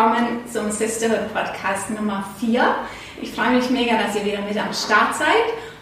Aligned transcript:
willkommen 0.00 0.40
zum 0.50 0.70
Sisterhood 0.70 1.30
Podcast 1.34 1.90
Nummer 1.90 2.24
4. 2.38 2.74
Ich 3.20 3.32
freue 3.32 3.50
mich 3.50 3.68
mega, 3.68 3.98
dass 3.98 4.16
ihr 4.16 4.24
wieder 4.24 4.40
mit 4.40 4.56
am 4.56 4.72
Start 4.72 5.14
seid 5.14 5.26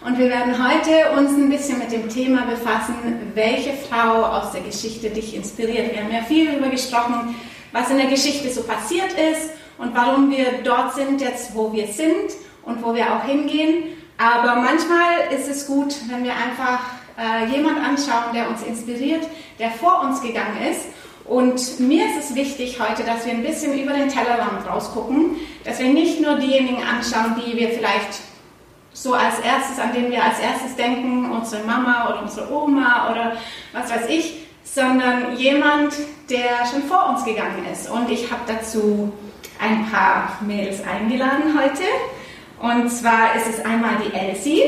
und 0.05 0.17
wir 0.17 0.27
werden 0.27 0.55
heute 0.61 1.17
uns 1.17 1.31
ein 1.31 1.49
bisschen 1.49 1.79
mit 1.79 1.89
dem 1.93 2.09
Thema 2.09 2.41
befassen, 2.45 2.95
welche 3.33 3.71
Frau 3.71 4.25
aus 4.25 4.51
der 4.51 4.59
Geschichte 4.59 5.09
dich 5.09 5.37
inspiriert. 5.37 5.93
Wir 5.93 6.03
haben 6.03 6.11
ja 6.11 6.21
viel 6.23 6.47
darüber 6.47 6.67
gesprochen, 6.67 7.33
was 7.71 7.89
in 7.91 7.97
der 7.97 8.07
Geschichte 8.07 8.49
so 8.49 8.63
passiert 8.63 9.13
ist 9.13 9.51
und 9.77 9.95
warum 9.95 10.29
wir 10.29 10.63
dort 10.65 10.95
sind 10.95 11.21
jetzt, 11.21 11.55
wo 11.55 11.71
wir 11.71 11.87
sind 11.87 12.33
und 12.63 12.83
wo 12.83 12.93
wir 12.93 13.15
auch 13.15 13.23
hingehen. 13.23 13.95
Aber 14.17 14.59
manchmal 14.59 15.33
ist 15.33 15.47
es 15.47 15.65
gut, 15.65 15.95
wenn 16.09 16.25
wir 16.25 16.33
einfach 16.33 16.81
äh, 17.17 17.45
jemand 17.55 17.77
anschauen, 17.77 18.33
der 18.33 18.49
uns 18.49 18.63
inspiriert, 18.63 19.25
der 19.59 19.71
vor 19.71 20.01
uns 20.01 20.21
gegangen 20.21 20.57
ist. 20.69 20.87
Und 21.29 21.79
mir 21.79 22.05
ist 22.07 22.31
es 22.31 22.35
wichtig 22.35 22.79
heute, 22.79 23.03
dass 23.03 23.23
wir 23.23 23.33
ein 23.33 23.43
bisschen 23.43 23.79
über 23.79 23.93
den 23.93 24.09
Tellerrand 24.09 24.67
rausgucken, 24.67 25.35
dass 25.63 25.77
wir 25.77 25.93
nicht 25.93 26.19
nur 26.19 26.39
diejenigen 26.39 26.81
anschauen, 26.83 27.35
die 27.45 27.55
wir 27.55 27.69
vielleicht 27.69 28.21
so 28.93 29.13
als 29.13 29.37
erstes, 29.39 29.77
an 29.77 29.93
den 29.93 30.09
wir 30.09 30.23
als 30.23 30.39
erstes 30.39 30.75
denken, 30.75 31.29
unsere 31.29 31.63
Mama 31.65 32.09
oder 32.09 32.23
unsere 32.23 32.51
Oma 32.51 33.11
oder 33.11 33.37
was 33.73 33.91
weiß 33.91 34.09
ich, 34.09 34.47
sondern 34.63 35.37
jemand, 35.37 35.93
der 36.31 36.65
schon 36.65 36.81
vor 36.83 37.09
uns 37.09 37.23
gegangen 37.23 37.63
ist. 37.71 37.91
Und 37.91 38.09
ich 38.09 38.31
habe 38.31 38.41
dazu 38.47 39.13
ein 39.59 39.87
paar 39.91 40.39
Mädels 40.41 40.79
eingeladen 40.83 41.55
heute. 41.55 41.83
Und 42.59 42.89
zwar 42.89 43.35
ist 43.35 43.47
es 43.47 43.63
einmal 43.63 43.97
die 44.03 44.15
Elsie, 44.15 44.63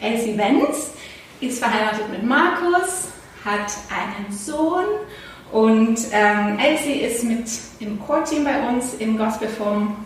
Elsie 0.00 0.38
Wenz, 0.38 0.92
ist 1.40 1.58
verheiratet 1.58 2.08
mit 2.08 2.22
Markus, 2.22 3.08
hat 3.44 3.72
einen 3.90 4.30
Sohn 4.30 4.84
und 5.54 5.96
ähm, 6.10 6.58
Elsie 6.58 7.02
ist 7.02 7.22
mit 7.22 7.44
im 7.78 8.00
Core-Team 8.04 8.42
bei 8.42 8.68
uns 8.68 8.94
im 8.94 9.16
Gospelforum. 9.16 9.96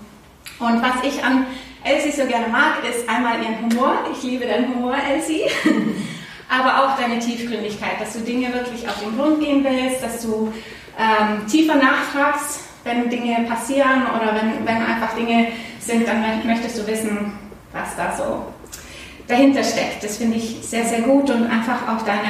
Und 0.58 0.82
was 0.82 1.02
ich 1.02 1.24
an 1.24 1.46
Elsie 1.82 2.10
so 2.10 2.26
gerne 2.26 2.48
mag, 2.48 2.74
ist 2.86 3.08
einmal 3.08 3.38
ihren 3.40 3.62
Humor. 3.62 3.94
Ich 4.12 4.22
liebe 4.22 4.44
deinen 4.44 4.74
Humor, 4.74 4.94
Elsie. 5.10 5.44
Aber 6.50 6.84
auch 6.84 6.98
deine 6.98 7.18
Tiefgründigkeit, 7.18 7.98
dass 7.98 8.12
du 8.12 8.20
Dinge 8.20 8.52
wirklich 8.52 8.86
auf 8.86 9.00
den 9.00 9.16
Grund 9.16 9.40
gehen 9.40 9.64
willst, 9.64 10.02
dass 10.02 10.20
du 10.20 10.52
ähm, 10.98 11.46
tiefer 11.46 11.76
nachfragst, 11.76 12.60
wenn 12.84 13.08
Dinge 13.08 13.46
passieren 13.48 14.02
oder 14.14 14.34
wenn, 14.34 14.66
wenn 14.66 14.84
einfach 14.84 15.14
Dinge 15.14 15.46
sind, 15.80 16.06
dann 16.06 16.46
möchtest 16.46 16.78
du 16.78 16.86
wissen, 16.86 17.32
was 17.72 17.96
da 17.96 18.14
so 18.14 18.44
dahinter 19.28 19.62
steckt. 19.62 20.02
Das 20.02 20.16
finde 20.16 20.38
ich 20.38 20.58
sehr, 20.62 20.84
sehr 20.84 21.02
gut 21.02 21.30
und 21.30 21.46
einfach 21.46 21.86
auch 21.88 22.02
deine 22.04 22.28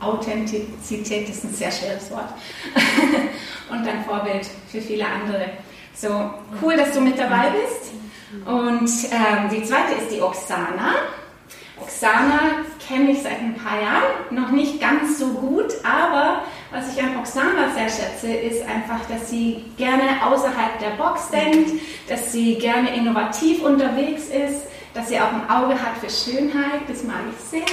Authentizität 0.00 1.28
ist 1.28 1.44
ein 1.44 1.54
sehr 1.54 1.70
schweres 1.70 2.10
Wort 2.10 2.34
und 3.70 3.88
ein 3.88 4.04
Vorbild 4.04 4.46
für 4.70 4.80
viele 4.80 5.06
andere. 5.06 5.50
So 5.94 6.08
cool, 6.60 6.76
dass 6.76 6.92
du 6.92 7.00
mit 7.00 7.18
dabei 7.18 7.50
bist. 7.50 7.92
Und 8.46 8.88
ähm, 9.12 9.50
die 9.50 9.62
zweite 9.64 9.94
ist 10.00 10.14
die 10.14 10.20
Oksana. 10.20 10.94
Oksana 11.80 12.64
kenne 12.86 13.12
ich 13.12 13.22
seit 13.22 13.40
ein 13.40 13.54
paar 13.54 13.80
Jahren, 13.80 14.04
noch 14.30 14.50
nicht 14.50 14.80
ganz 14.80 15.18
so 15.18 15.28
gut, 15.28 15.72
aber 15.82 16.42
was 16.70 16.94
ich 16.94 17.02
an 17.02 17.16
Oksana 17.18 17.70
sehr 17.74 17.88
schätze, 17.88 18.32
ist 18.32 18.62
einfach, 18.62 19.00
dass 19.08 19.30
sie 19.30 19.64
gerne 19.76 20.24
außerhalb 20.24 20.78
der 20.78 20.90
Box 21.02 21.30
denkt, 21.30 21.70
dass 22.08 22.32
sie 22.32 22.56
gerne 22.56 22.94
innovativ 22.94 23.62
unterwegs 23.62 24.24
ist, 24.24 24.69
dass 24.94 25.08
sie 25.08 25.18
auch 25.18 25.32
ein 25.32 25.48
Auge 25.48 25.74
hat 25.74 25.96
für 26.00 26.10
Schönheit, 26.10 26.82
das 26.88 27.04
mag 27.04 27.22
ich 27.30 27.44
sehr. 27.48 27.62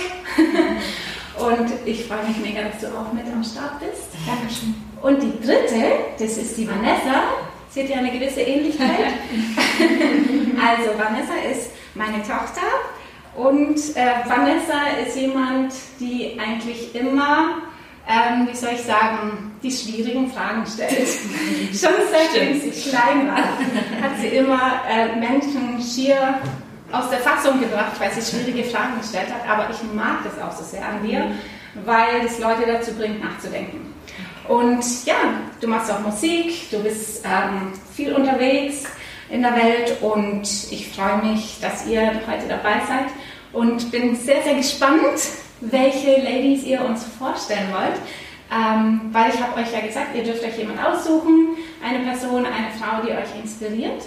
Und 1.38 1.72
ich 1.86 2.06
freue 2.06 2.24
mich 2.24 2.38
mega, 2.38 2.64
dass 2.64 2.80
du 2.82 2.88
auch 2.88 3.14
mit 3.14 3.26
am 3.32 3.44
Start 3.44 3.80
bist. 3.80 4.10
Dankeschön. 4.26 4.76
Und 5.02 5.22
die 5.22 5.46
dritte, 5.46 5.84
das 6.18 6.38
ist 6.38 6.58
die 6.58 6.68
Vanessa. 6.68 7.24
Sie 7.70 7.84
hat 7.84 7.90
ja 7.90 7.98
eine 7.98 8.12
gewisse 8.12 8.42
Ähnlichkeit. 8.42 8.90
also 10.60 10.98
Vanessa 10.98 11.36
ist 11.52 11.70
meine 11.94 12.24
Tochter 12.24 12.66
und 13.36 13.78
äh, 13.96 14.28
Vanessa 14.28 15.06
ist 15.06 15.16
jemand, 15.16 15.74
die 16.00 16.40
eigentlich 16.40 16.96
immer, 16.96 17.60
ähm, 18.08 18.48
wie 18.50 18.56
soll 18.56 18.72
ich 18.74 18.82
sagen, 18.82 19.52
die 19.62 19.72
schwierigen 19.72 20.32
Fragen 20.32 20.66
stellt. 20.66 20.92
Schon 21.72 21.92
seitdem 22.12 22.60
sie 22.60 22.90
klein 22.90 23.28
war, 23.28 23.38
hat 23.38 24.18
sie 24.20 24.30
immer 24.30 24.82
äh, 24.90 25.16
Menschen 25.18 25.80
schier 25.80 26.40
aus 26.92 27.10
der 27.10 27.20
Fassung 27.20 27.60
gebracht, 27.60 28.00
weil 28.00 28.12
sie 28.12 28.22
schwierige 28.22 28.64
Fragen 28.70 29.00
gestellt 29.00 29.28
hat. 29.34 29.50
Aber 29.50 29.70
ich 29.70 29.82
mag 29.94 30.20
das 30.24 30.42
auch 30.42 30.56
so 30.56 30.64
sehr 30.64 30.86
an 30.86 31.04
dir, 31.06 31.32
weil 31.86 32.26
es 32.26 32.40
Leute 32.40 32.66
dazu 32.66 32.94
bringt, 32.94 33.24
nachzudenken. 33.24 33.94
Und 34.48 35.06
ja, 35.06 35.16
du 35.60 35.68
machst 35.68 35.92
auch 35.92 36.00
Musik, 36.00 36.70
du 36.72 36.80
bist 36.80 37.26
ähm, 37.26 37.74
viel 37.94 38.14
unterwegs 38.14 38.86
in 39.30 39.42
der 39.42 39.56
Welt 39.56 40.02
und 40.02 40.44
ich 40.72 40.90
freue 40.94 41.22
mich, 41.32 41.60
dass 41.60 41.86
ihr 41.86 42.22
heute 42.28 42.48
dabei 42.48 42.80
seid 42.88 43.08
und 43.52 43.92
bin 43.92 44.16
sehr, 44.16 44.42
sehr 44.44 44.56
gespannt, 44.56 45.20
welche 45.60 46.22
Ladies 46.22 46.64
ihr 46.64 46.84
uns 46.84 47.04
vorstellen 47.20 47.74
wollt. 47.74 48.00
Ähm, 48.50 49.10
weil 49.12 49.34
ich 49.34 49.42
habe 49.42 49.60
euch 49.60 49.74
ja 49.74 49.82
gesagt, 49.82 50.16
ihr 50.16 50.24
dürft 50.24 50.42
euch 50.42 50.58
jemand 50.58 50.82
aussuchen, 50.82 51.58
eine 51.84 52.00
Person, 52.06 52.46
eine 52.46 52.72
Frau, 52.80 53.06
die 53.06 53.12
euch 53.12 53.44
inspiriert. 53.44 54.04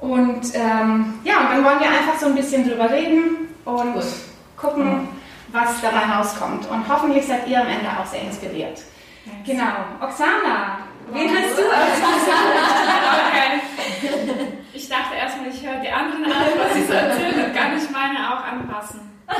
Und 0.00 0.54
ähm, 0.54 1.14
ja, 1.24 1.38
und 1.38 1.50
dann 1.50 1.64
wollen 1.64 1.80
wir 1.80 1.88
einfach 1.88 2.18
so 2.18 2.26
ein 2.26 2.34
bisschen 2.34 2.68
drüber 2.68 2.90
reden 2.90 3.48
und 3.64 3.94
Gut. 3.94 4.04
gucken, 4.56 5.08
was 5.48 5.80
dabei 5.80 6.04
rauskommt. 6.14 6.68
Und 6.70 6.88
hoffentlich 6.88 7.26
seid 7.26 7.48
ihr 7.48 7.60
am 7.60 7.68
Ende 7.68 7.88
auch 7.88 8.06
sehr 8.06 8.22
inspiriert. 8.22 8.82
Genau. 9.46 9.72
Oksana, 10.00 10.78
wen 11.10 11.30
hast 11.30 11.58
du 11.58 11.62
als 11.62 11.98
okay. 13.28 13.60
Ich 14.72 14.88
dachte 14.88 15.14
erstmal, 15.16 15.48
ich 15.48 15.64
höre 15.64 15.80
die 15.80 15.88
anderen 15.88 16.24
an, 16.24 16.32
was 16.58 16.74
sie 16.74 16.84
so 16.84 16.92
erzählen 16.92 17.46
und 17.46 17.54
kann 17.54 17.76
ich 17.76 17.90
meine 17.90 18.30
auch 18.30 18.44
anpassen. 18.44 19.00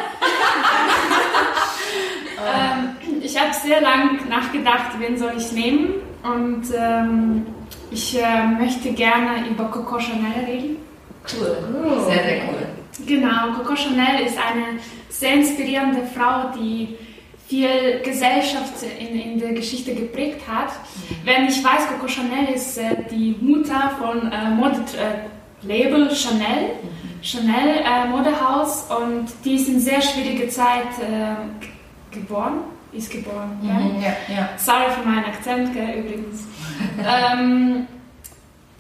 ähm, 2.39 2.97
ich 3.21 3.39
habe 3.39 3.53
sehr 3.53 3.83
lange 3.83 4.23
nachgedacht, 4.29 4.99
wen 4.99 5.19
soll 5.19 5.35
ich 5.37 5.53
nehmen 5.53 5.95
und 6.23 6.65
ähm, 6.75 7.47
ich 7.94 8.19
äh, 8.21 8.47
möchte 8.47 8.93
gerne 8.93 9.49
über 9.49 9.65
Coco 9.66 9.99
Chanel 9.99 10.44
reden. 10.47 10.77
Cool, 11.32 12.00
sehr, 12.06 12.25
sehr 12.25 12.43
cool. 12.49 13.06
Genau, 13.06 13.53
Coco 13.56 13.75
Chanel 13.77 14.27
ist 14.27 14.37
eine 14.37 14.78
sehr 15.09 15.34
inspirierende 15.34 16.03
Frau, 16.15 16.53
die 16.59 16.97
viel 17.47 18.00
Gesellschaft 18.05 18.75
in, 18.99 19.21
in 19.21 19.38
der 19.38 19.53
Geschichte 19.53 19.94
geprägt 19.94 20.41
hat. 20.49 20.71
Mhm. 20.71 21.16
Wenn 21.25 21.47
ich 21.47 21.62
weiß, 21.62 21.88
Coco 21.88 22.09
Chanel 22.09 22.55
ist 22.55 22.78
äh, 22.78 22.97
die 23.10 23.37
Mutter 23.41 23.93
von 23.99 24.31
äh, 24.31 24.50
Modelabel 24.50 26.09
äh, 26.09 26.15
Chanel, 26.15 26.62
mhm. 26.82 27.22
Chanel 27.22 27.78
äh, 27.84 28.09
Modehaus 28.09 28.87
und 28.91 29.26
die 29.44 29.55
ist 29.55 29.69
in 29.69 29.78
sehr 29.81 30.03
schwierige 30.03 30.49
Zeit 30.49 30.93
äh, 31.00 32.15
geboren. 32.15 32.74
Ist 32.94 33.10
geboren, 33.10 33.59
mhm, 33.60 34.00
ja? 34.00 34.12
ja. 34.34 34.49
Sorry 34.56 34.91
für 34.91 35.09
meinen 35.09 35.25
Akzent, 35.25 35.75
gell, 35.75 35.99
übrigens. 35.99 36.47
ähm, 37.05 37.87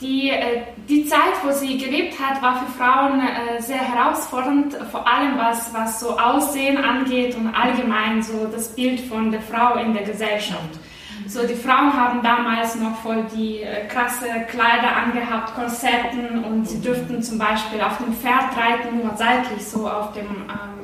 die, 0.00 0.30
äh, 0.30 0.62
die 0.88 1.06
Zeit, 1.06 1.34
wo 1.44 1.50
sie 1.52 1.78
gelebt 1.78 2.14
hat, 2.20 2.42
war 2.42 2.60
für 2.60 2.70
Frauen 2.72 3.20
äh, 3.20 3.60
sehr 3.60 3.78
herausfordernd, 3.78 4.76
vor 4.90 5.06
allem 5.06 5.38
was, 5.38 5.72
was 5.72 6.00
so 6.00 6.18
Aussehen 6.18 6.76
angeht 6.76 7.34
und 7.36 7.54
allgemein 7.54 8.22
so 8.22 8.46
das 8.46 8.68
Bild 8.74 9.00
von 9.00 9.30
der 9.30 9.40
Frau 9.40 9.74
in 9.76 9.94
der 9.94 10.02
Gesellschaft. 10.02 10.78
So, 11.26 11.46
die 11.46 11.54
Frauen 11.54 11.92
haben 11.94 12.22
damals 12.22 12.74
noch 12.76 12.96
voll 12.96 13.24
die 13.34 13.62
äh, 13.62 13.86
krasse 13.86 14.26
Kleider 14.50 14.94
angehabt, 14.94 15.54
Korsetten 15.54 16.44
und 16.44 16.68
sie 16.68 16.80
dürften 16.80 17.22
zum 17.22 17.38
Beispiel 17.38 17.80
auf 17.80 17.96
dem 17.98 18.12
Pferd 18.12 18.56
reiten, 18.56 18.98
nur 18.98 19.16
seitlich 19.16 19.64
so 19.66 19.88
auf 19.88 20.12
dem 20.12 20.26
ähm, 20.26 20.83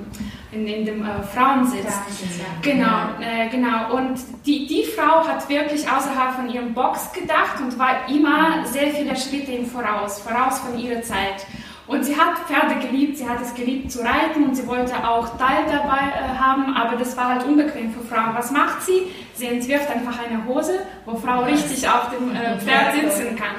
in, 0.53 0.67
in 0.67 0.85
dem 0.85 1.05
äh, 1.05 1.23
Frauensitz. 1.35 1.85
Ja. 1.85 2.45
Genau, 2.63 2.99
äh, 3.21 3.49
genau. 3.49 3.95
Und 3.97 4.19
die, 4.47 4.67
die 4.67 4.85
Frau 4.85 5.27
hat 5.27 5.49
wirklich 5.49 5.83
außerhalb 5.91 6.35
von 6.35 6.51
ihrem 6.51 6.75
Box 6.75 7.13
gedacht 7.13 7.61
und 7.61 7.79
war 7.79 8.09
immer 8.09 8.67
sehr 8.67 8.89
viele 8.89 9.17
Schritte 9.17 9.53
im 9.53 9.67
Voraus, 9.67 10.21
voraus 10.21 10.59
von 10.61 10.79
ihrer 10.79 11.03
Zeit. 11.03 11.47
Und 11.91 12.05
sie 12.05 12.17
hat 12.17 12.39
Pferde 12.47 12.87
geliebt, 12.87 13.17
sie 13.17 13.29
hat 13.29 13.41
es 13.43 13.53
geliebt 13.53 13.91
zu 13.91 13.99
reiten 13.99 14.45
und 14.45 14.55
sie 14.55 14.65
wollte 14.69 14.95
auch 15.05 15.37
Teil 15.39 15.65
dabei 15.67 15.99
äh, 15.99 16.39
haben, 16.39 16.73
aber 16.77 16.97
das 16.97 17.17
war 17.17 17.31
halt 17.31 17.45
unbequem 17.45 17.93
für 17.93 18.01
Frauen. 18.03 18.33
Was 18.33 18.53
macht 18.53 18.83
sie? 18.83 19.11
Sie 19.35 19.47
entwirft 19.47 19.91
einfach 19.91 20.17
eine 20.25 20.45
Hose, 20.47 20.79
wo 21.05 21.17
Frau 21.17 21.43
richtig 21.43 21.89
auf 21.89 22.11
dem 22.11 22.31
äh, 22.31 22.61
Pferd 22.61 22.95
sitzen 22.95 23.35
kann. 23.35 23.57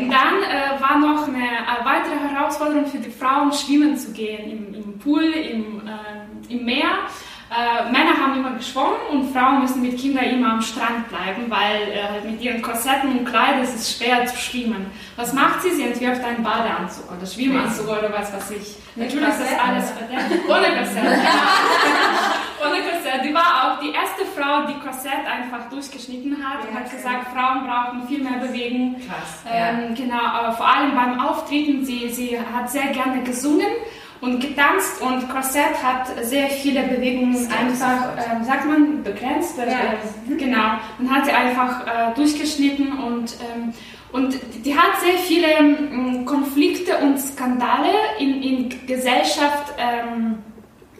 Und 0.00 0.08
dann 0.08 0.42
äh, 0.44 0.80
war 0.80 1.00
noch 1.00 1.26
eine 1.26 1.42
äh, 1.42 1.84
weitere 1.84 2.16
Herausforderung 2.28 2.86
für 2.86 2.98
die 2.98 3.10
Frauen, 3.10 3.52
schwimmen 3.52 3.96
zu 3.96 4.12
gehen 4.12 4.50
im, 4.52 4.74
im 4.74 4.98
Pool, 5.00 5.24
im, 5.24 5.80
äh, 5.84 6.23
im 6.50 6.64
Meer. 6.64 6.90
äh, 7.50 7.84
Männer 7.92 8.16
haben 8.20 8.36
immer 8.38 8.52
geschwommen 8.52 8.96
und 9.12 9.32
Frauen 9.32 9.60
müssen 9.60 9.82
mit 9.82 9.98
Kindern 9.98 10.24
immer 10.24 10.52
am 10.54 10.62
Strand 10.62 11.08
bleiben, 11.08 11.44
weil 11.48 11.82
äh, 11.92 12.28
mit 12.28 12.40
ihren 12.40 12.60
Korsetten 12.62 13.18
und 13.18 13.24
Kleidern 13.26 13.62
ist 13.62 13.74
es 13.76 13.96
schwer 13.96 14.26
zu 14.26 14.36
schwimmen. 14.36 14.86
Was 15.16 15.32
macht 15.32 15.62
sie? 15.62 15.70
Sie 15.70 15.82
entwirft 15.84 16.24
einen 16.24 16.42
Badeanzug 16.42 17.04
oder 17.16 17.26
Schwimmanzug 17.26 17.86
oder 17.86 18.12
was 18.12 18.32
weiß 18.32 18.50
ich. 18.52 18.76
Natürlich 18.96 19.28
ist 19.28 19.40
das 19.40 19.60
alles 19.60 19.90
verdeckt. 19.90 20.48
Ohne 20.48 20.68
Korsett, 20.76 21.02
genau. 21.02 22.64
Ohne 22.64 22.80
Korsett. 22.82 23.24
Die 23.24 23.34
war 23.34 23.50
auch 23.76 23.80
die 23.80 23.92
erste 23.92 24.24
Frau, 24.34 24.66
die 24.66 24.78
Korsett 24.84 25.24
einfach 25.30 25.68
durchgeschnitten 25.70 26.36
hat 26.42 26.66
und 26.68 26.74
hat 26.74 26.90
gesagt, 26.90 27.28
Frauen 27.34 27.66
brauchen 27.66 28.08
viel 28.08 28.22
mehr 28.22 28.38
Bewegung. 28.40 28.96
Krass. 29.06 29.44
Ähm, 29.48 29.94
Genau, 29.94 30.22
aber 30.24 30.52
vor 30.52 30.66
allem 30.66 30.94
beim 30.94 31.20
Auftreten, 31.20 31.84
sie, 31.84 32.08
sie 32.08 32.38
hat 32.40 32.68
sehr 32.70 32.88
gerne 32.88 33.22
gesungen 33.22 33.66
und 34.20 34.40
getanzt 34.40 35.00
und 35.02 35.28
Korsett 35.28 35.82
hat 35.82 36.06
sehr 36.24 36.48
viele 36.48 36.82
Bewegungen 36.84 37.36
einfach, 37.52 38.16
ähm, 38.16 38.44
sagt 38.44 38.66
man, 38.66 39.02
begrenzt. 39.02 39.58
äh, 39.58 39.70
Ja. 39.70 40.36
Genau. 40.36 40.78
Dann 40.98 41.10
hat 41.10 41.26
sie 41.26 41.32
einfach 41.32 41.86
äh, 41.86 42.14
durchgeschnitten 42.14 42.98
und, 42.98 43.34
ähm, 43.54 43.74
und 44.12 44.38
die 44.64 44.74
hat 44.74 45.00
sehr 45.00 45.18
viele 45.18 45.46
ähm, 45.58 46.24
Konflikte 46.24 46.96
und 46.98 47.18
Skandale 47.20 47.92
in, 48.18 48.42
in 48.42 48.86
Gesellschaft 48.86 49.74
ähm, 49.78 50.38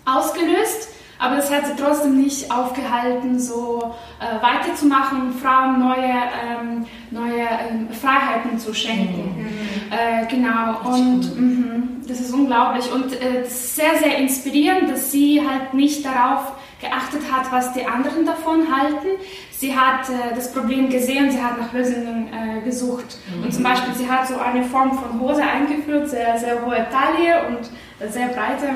ausgelöst. 0.04 0.90
Aber 1.18 1.36
das 1.36 1.50
hat 1.50 1.64
sie 1.64 1.72
trotzdem 1.80 2.20
nicht 2.20 2.50
aufgehalten, 2.50 3.38
so 3.38 3.94
äh, 4.20 4.42
weiterzumachen, 4.44 5.32
Frauen 5.40 5.78
neue, 5.78 6.12
ähm, 6.12 6.84
neue 7.12 7.46
ähm, 7.70 7.88
Freiheiten 7.92 8.58
zu 8.58 8.74
schenken. 8.74 9.46
Äh, 9.90 10.26
genau, 10.26 10.80
und 10.92 11.38
mhm, 11.38 12.02
das 12.06 12.20
ist 12.20 12.32
unglaublich. 12.32 12.90
Und 12.92 13.12
äh, 13.12 13.44
sehr, 13.46 13.96
sehr 13.98 14.18
inspirierend, 14.18 14.90
dass 14.90 15.10
sie 15.10 15.40
halt 15.46 15.74
nicht 15.74 16.04
darauf 16.04 16.52
geachtet 16.80 17.22
hat, 17.32 17.50
was 17.50 17.72
die 17.72 17.86
anderen 17.86 18.26
davon 18.26 18.66
halten. 18.74 19.06
Sie 19.50 19.74
hat 19.74 20.08
äh, 20.08 20.34
das 20.34 20.52
Problem 20.52 20.90
gesehen, 20.90 21.30
sie 21.30 21.42
hat 21.42 21.58
nach 21.58 21.72
Lösungen 21.72 22.28
äh, 22.32 22.60
gesucht. 22.62 23.16
Und 23.42 23.52
zum 23.52 23.62
Beispiel, 23.62 23.94
sie 23.94 24.10
hat 24.10 24.28
so 24.28 24.38
eine 24.38 24.64
Form 24.64 24.92
von 24.92 25.20
Hose 25.20 25.42
eingeführt, 25.42 26.08
sehr, 26.08 26.38
sehr 26.38 26.64
hohe 26.64 26.86
Taille 26.90 27.46
und 27.48 27.70
sehr 28.12 28.28
breite 28.28 28.68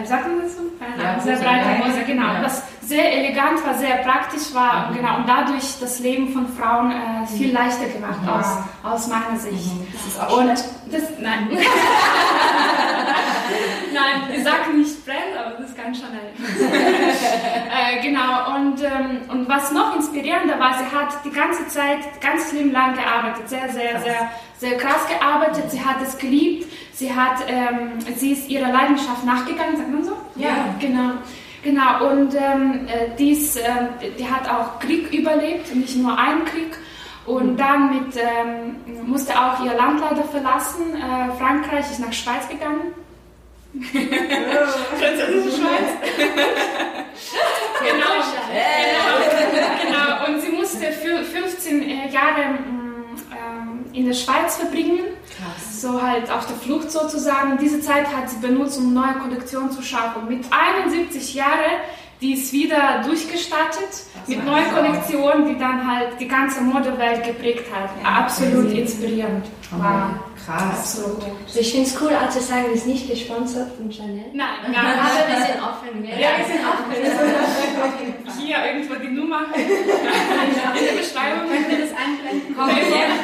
äh, 0.00 0.04
sagt 0.06 0.26
man 0.28 0.40
das 0.42 0.56
so? 0.56 0.62
Keine 0.78 1.02
Ja, 1.02 1.10
Ahnung, 1.10 1.22
sehr 1.24 1.34
Hose, 1.36 1.44
breite 1.44 1.68
ja. 1.68 1.86
Hose, 1.86 2.04
genau. 2.06 2.32
Ja. 2.34 2.42
Was 2.42 2.62
sehr 2.82 3.12
elegant 3.12 3.64
war, 3.66 3.74
sehr 3.74 3.96
praktisch 3.98 4.52
war, 4.54 4.90
Mhm. 4.90 4.96
genau. 4.96 5.16
Und 5.18 5.28
dadurch 5.28 5.78
das 5.80 5.98
Leben 6.00 6.32
von 6.32 6.46
Frauen 6.56 6.90
äh, 6.90 7.26
viel 7.26 7.52
leichter 7.52 7.86
gemacht 7.86 8.20
Mhm. 8.22 8.28
aus, 8.28 8.46
aus 8.82 9.06
meiner 9.08 9.36
Sicht. 9.38 9.70
Das 9.92 10.06
ist 10.06 10.20
auch 10.20 10.38
Und 10.38 10.48
das, 10.48 10.68
nein. 11.20 11.48
nein, 13.92 14.22
ich 14.34 14.42
sage 14.44 14.70
nicht 14.76 15.04
Brand, 15.04 15.36
aber 15.38 15.56
das 15.58 15.70
ist 15.70 15.76
ganz 15.76 15.98
Chanel. 15.98 16.32
äh, 16.72 18.02
genau, 18.02 18.51
ähm, 18.92 19.20
und 19.30 19.48
was 19.48 19.72
noch 19.72 19.96
inspirierender 19.96 20.58
war, 20.58 20.74
sie 20.74 20.84
hat 20.84 21.24
die 21.24 21.30
ganze 21.30 21.66
Zeit, 21.68 21.98
ganz 22.20 22.52
Leben 22.52 22.72
lang 22.72 22.94
gearbeitet, 22.94 23.48
sehr, 23.48 23.68
sehr, 23.70 23.92
Krass. 23.92 24.04
sehr, 24.04 24.30
sehr 24.58 24.78
krass 24.78 25.06
gearbeitet. 25.08 25.70
Sie 25.70 25.84
hat 25.84 25.96
es 26.02 26.16
geliebt, 26.18 26.70
sie, 26.92 27.14
hat, 27.14 27.44
ähm, 27.48 27.98
sie 28.16 28.32
ist 28.32 28.48
ihrer 28.48 28.70
Leidenschaft 28.72 29.24
nachgegangen, 29.24 29.76
sagt 29.76 29.90
man 29.90 30.04
so? 30.04 30.16
Ja. 30.36 30.74
Genau. 30.80 31.12
Genau, 31.64 32.10
und 32.10 32.34
ähm, 32.34 32.88
äh, 32.88 33.14
dies, 33.16 33.54
ähm, 33.56 33.88
die 34.18 34.28
hat 34.28 34.50
auch 34.50 34.80
Krieg 34.80 35.12
überlebt, 35.12 35.72
nicht 35.74 35.96
nur 35.96 36.18
einen 36.18 36.44
Krieg. 36.44 36.76
Und 37.24 37.56
dann 37.56 37.94
mit, 37.94 38.16
ähm, 38.16 39.06
musste 39.06 39.32
auch 39.38 39.64
ihr 39.64 39.74
Land 39.74 40.00
leider 40.00 40.24
verlassen. 40.24 40.82
Äh, 40.96 41.32
Frankreich 41.38 41.88
ist 41.88 42.00
nach 42.00 42.12
Schweiz 42.12 42.48
gegangen. 42.48 42.92
Französische 43.80 45.56
Schweiz. 45.56 45.88
genau, 47.80 48.14
genau, 49.50 49.68
genau. 49.82 50.26
Und 50.26 50.42
sie 50.42 50.50
musste 50.50 50.92
für 50.92 51.24
15 51.24 51.82
äh, 51.82 52.08
Jahre 52.10 52.52
mm, 52.52 53.16
ähm, 53.32 53.84
in 53.92 54.06
der 54.06 54.14
Schweiz 54.14 54.56
verbringen. 54.56 55.00
Krass. 55.36 55.80
So 55.80 56.02
halt 56.02 56.30
auf 56.30 56.46
der 56.46 56.56
Flucht 56.56 56.90
sozusagen. 56.90 57.56
Diese 57.58 57.80
Zeit 57.80 58.06
hat 58.14 58.28
sie 58.28 58.36
benutzt, 58.46 58.78
um 58.78 58.92
neue 58.92 59.14
Kollektionen 59.14 59.70
zu 59.70 59.82
schaffen. 59.82 60.28
Mit 60.28 60.44
71 60.50 61.34
Jahren, 61.34 61.80
die 62.20 62.34
ist 62.34 62.52
wieder 62.52 63.02
durchgestattet 63.04 64.04
mit 64.26 64.38
war 64.46 64.60
neuen. 64.60 64.74
Kollektionen, 64.74 65.48
die 65.48 65.58
dann 65.58 65.90
halt 65.90 66.20
die 66.20 66.28
ganze 66.28 66.60
Modewelt 66.60 67.24
geprägt 67.24 67.66
hat. 67.74 67.90
Absolut 68.04 68.66
crazy. 68.66 68.80
inspirierend. 68.80 69.46
Oh, 69.72 69.82
krass. 70.44 70.78
Absolut. 70.78 71.22
Also 71.46 71.60
ich 71.60 71.70
finde 71.72 71.88
es 71.88 72.00
cool, 72.00 72.10
auch 72.14 72.28
zu 72.30 72.40
sagen, 72.40 72.64
die 72.70 72.78
ist 72.78 72.86
nicht 72.86 73.08
gesponsert 73.08 73.70
von 73.76 73.90
Chanel. 73.90 74.24
Nein, 74.32 74.72
gar 74.72 74.82
Aber 74.84 74.92
nicht. 74.92 75.28
wir 75.28 75.46
sind 75.46 75.62
offen. 75.62 76.04
Ja, 76.04 76.28
wir 76.38 76.46
sind 76.46 76.60
offen. 76.66 78.38
Hier 78.38 78.56
irgendwo 78.66 78.94
die 78.94 79.08
Nummer 79.08 79.40
in 79.54 80.84
der 80.86 81.00
Beschreibung. 81.00 81.48
Können 81.48 81.68
wir 81.68 81.78
das 81.86 81.90
einblenden? 81.96 82.56
Komm, 82.56 82.68
ja, 82.68 82.74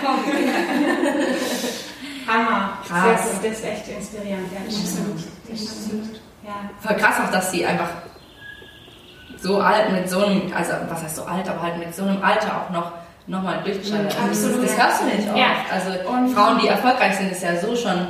komm. 0.05 0.19
Hammer. 2.29 2.79
Krass. 2.87 3.25
Sehr 3.25 3.33
gut. 3.35 3.45
Das 3.45 3.53
ist 3.59 3.65
echt 3.65 3.89
inspirierend. 3.89 4.49
Ja, 4.53 4.61
das 4.67 5.61
stimmt. 5.61 6.21
Ja. 6.45 6.71
Voll 6.81 6.97
krass 6.97 7.17
auch, 7.25 7.31
dass 7.31 7.51
sie 7.51 7.65
einfach 7.65 7.89
so 9.41 9.61
alt 9.61 9.93
mit 9.93 10.09
so 10.09 10.25
einem, 10.25 10.53
also 10.53 10.73
was 10.89 11.03
heißt 11.03 11.17
so 11.17 11.25
alt, 11.25 11.49
aber 11.49 11.63
halt 11.63 11.79
mit 11.79 11.95
so 11.95 12.03
einem 12.05 12.23
Alter 12.23 12.63
auch 12.63 12.71
noch 12.71 12.93
nochmal 13.29 13.61
durchgeschaltet. 13.65 14.17
Mhm, 14.19 14.29
Also 14.31 14.47
absolut. 14.49 14.65
Das, 14.69 14.77
das 14.77 14.85
hörst 14.87 15.03
du 15.03 15.07
nicht 15.07 15.29
oft. 15.29 15.37
Ja. 15.39 15.47
Also 15.73 15.91
Und- 16.11 16.31
Frauen, 16.35 16.59
die 16.61 16.69
erfolgreich 16.69 17.15
sind, 17.17 17.31
ist 17.31 17.43
ja 17.43 17.57
so 17.57 17.77
schon 17.77 18.09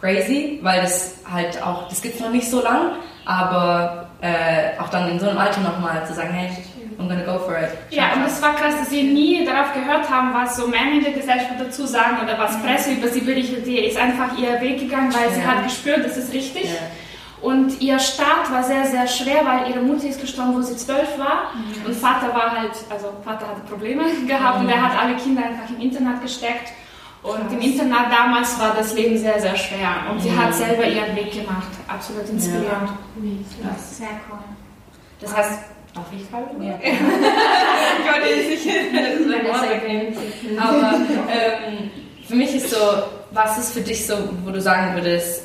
crazy, 0.00 0.58
weil 0.62 0.82
das 0.82 1.14
halt 1.30 1.60
auch, 1.62 1.88
das 1.88 2.02
gibt 2.02 2.16
es 2.16 2.20
noch 2.20 2.30
nicht 2.30 2.48
so 2.50 2.62
lang, 2.62 2.92
aber 3.24 4.08
äh, 4.20 4.78
auch 4.80 4.88
dann 4.90 5.10
in 5.10 5.18
so 5.18 5.28
einem 5.28 5.38
Alter 5.38 5.60
nochmal 5.60 6.06
zu 6.06 6.14
sagen, 6.14 6.30
hey, 6.32 6.50
I'm 6.98 7.08
gonna 7.08 7.24
go 7.24 7.38
for 7.44 7.56
it. 7.58 7.70
Ja, 7.90 8.12
und 8.14 8.24
es 8.24 8.40
war 8.40 8.54
krass, 8.54 8.74
dass 8.78 8.90
sie 8.90 9.02
nie 9.02 9.44
darauf 9.44 9.72
gehört 9.72 10.08
haben, 10.08 10.32
was 10.34 10.56
so 10.56 10.68
Männer 10.68 10.92
in 10.98 11.02
der 11.04 11.12
Gesellschaft 11.12 11.54
dazu 11.58 11.86
sagen 11.86 12.18
oder 12.22 12.38
was 12.38 12.56
Presse 12.62 12.92
über 12.92 13.08
sie 13.08 13.20
berichtet. 13.20 13.64
Sie 13.64 13.78
ist 13.78 13.96
einfach 13.96 14.36
ihr 14.38 14.60
Weg 14.60 14.78
gegangen, 14.78 15.12
weil 15.12 15.30
sie 15.32 15.40
Ja. 15.40 15.46
hat 15.48 15.64
gespürt, 15.64 16.04
das 16.04 16.16
ist 16.16 16.32
richtig. 16.32 16.64
Ja. 16.66 16.70
Und 17.44 17.78
ihr 17.82 17.98
Start 17.98 18.50
war 18.50 18.64
sehr, 18.64 18.86
sehr 18.86 19.06
schwer, 19.06 19.42
weil 19.44 19.70
ihre 19.70 19.82
Mutter 19.82 20.06
ist 20.08 20.18
gestorben, 20.18 20.54
wo 20.54 20.62
sie 20.62 20.78
zwölf 20.78 21.18
war. 21.18 21.52
Und 21.84 21.94
Vater 21.94 22.34
war 22.34 22.50
halt, 22.58 22.72
also 22.88 23.08
Vater 23.22 23.46
hatte 23.46 23.60
Probleme 23.68 24.04
gehabt 24.26 24.60
und 24.60 24.70
er 24.70 24.80
hat 24.80 24.98
alle 24.98 25.14
Kinder 25.16 25.42
einfach 25.44 25.68
im 25.68 25.78
Internat 25.78 26.22
gesteckt. 26.22 26.72
Und 27.22 27.52
im 27.52 27.60
Internat 27.60 28.10
damals 28.10 28.58
war 28.58 28.74
das 28.74 28.94
Leben 28.94 29.18
sehr, 29.18 29.38
sehr 29.38 29.56
schwer. 29.56 29.90
Und 30.10 30.22
sie 30.22 30.34
hat 30.34 30.54
selber 30.54 30.86
ihren 30.86 31.14
Weg 31.16 31.32
gemacht. 31.32 31.68
Absolut 31.86 32.26
inspirierend. 32.30 32.90
Krass. 33.62 33.98
Sehr 33.98 34.08
cool. 34.30 34.38
Das 35.20 35.36
heißt, 35.36 35.58
darf 35.94 36.06
ich 36.16 36.24
fragen? 36.30 36.62
Ja. 36.62 36.78
Ich 37.96 38.10
wollte 38.10 38.28
jetzt 38.28 38.64
nicht. 38.64 40.60
Aber 40.60 40.94
ähm, 41.30 41.90
für 42.26 42.34
mich 42.36 42.54
ist 42.54 42.70
so, 42.70 42.76
was 43.32 43.58
ist 43.58 43.74
für 43.74 43.80
dich 43.80 44.06
so, 44.06 44.14
wo 44.44 44.50
du 44.50 44.60
sagen 44.60 44.94
würdest, 44.94 45.42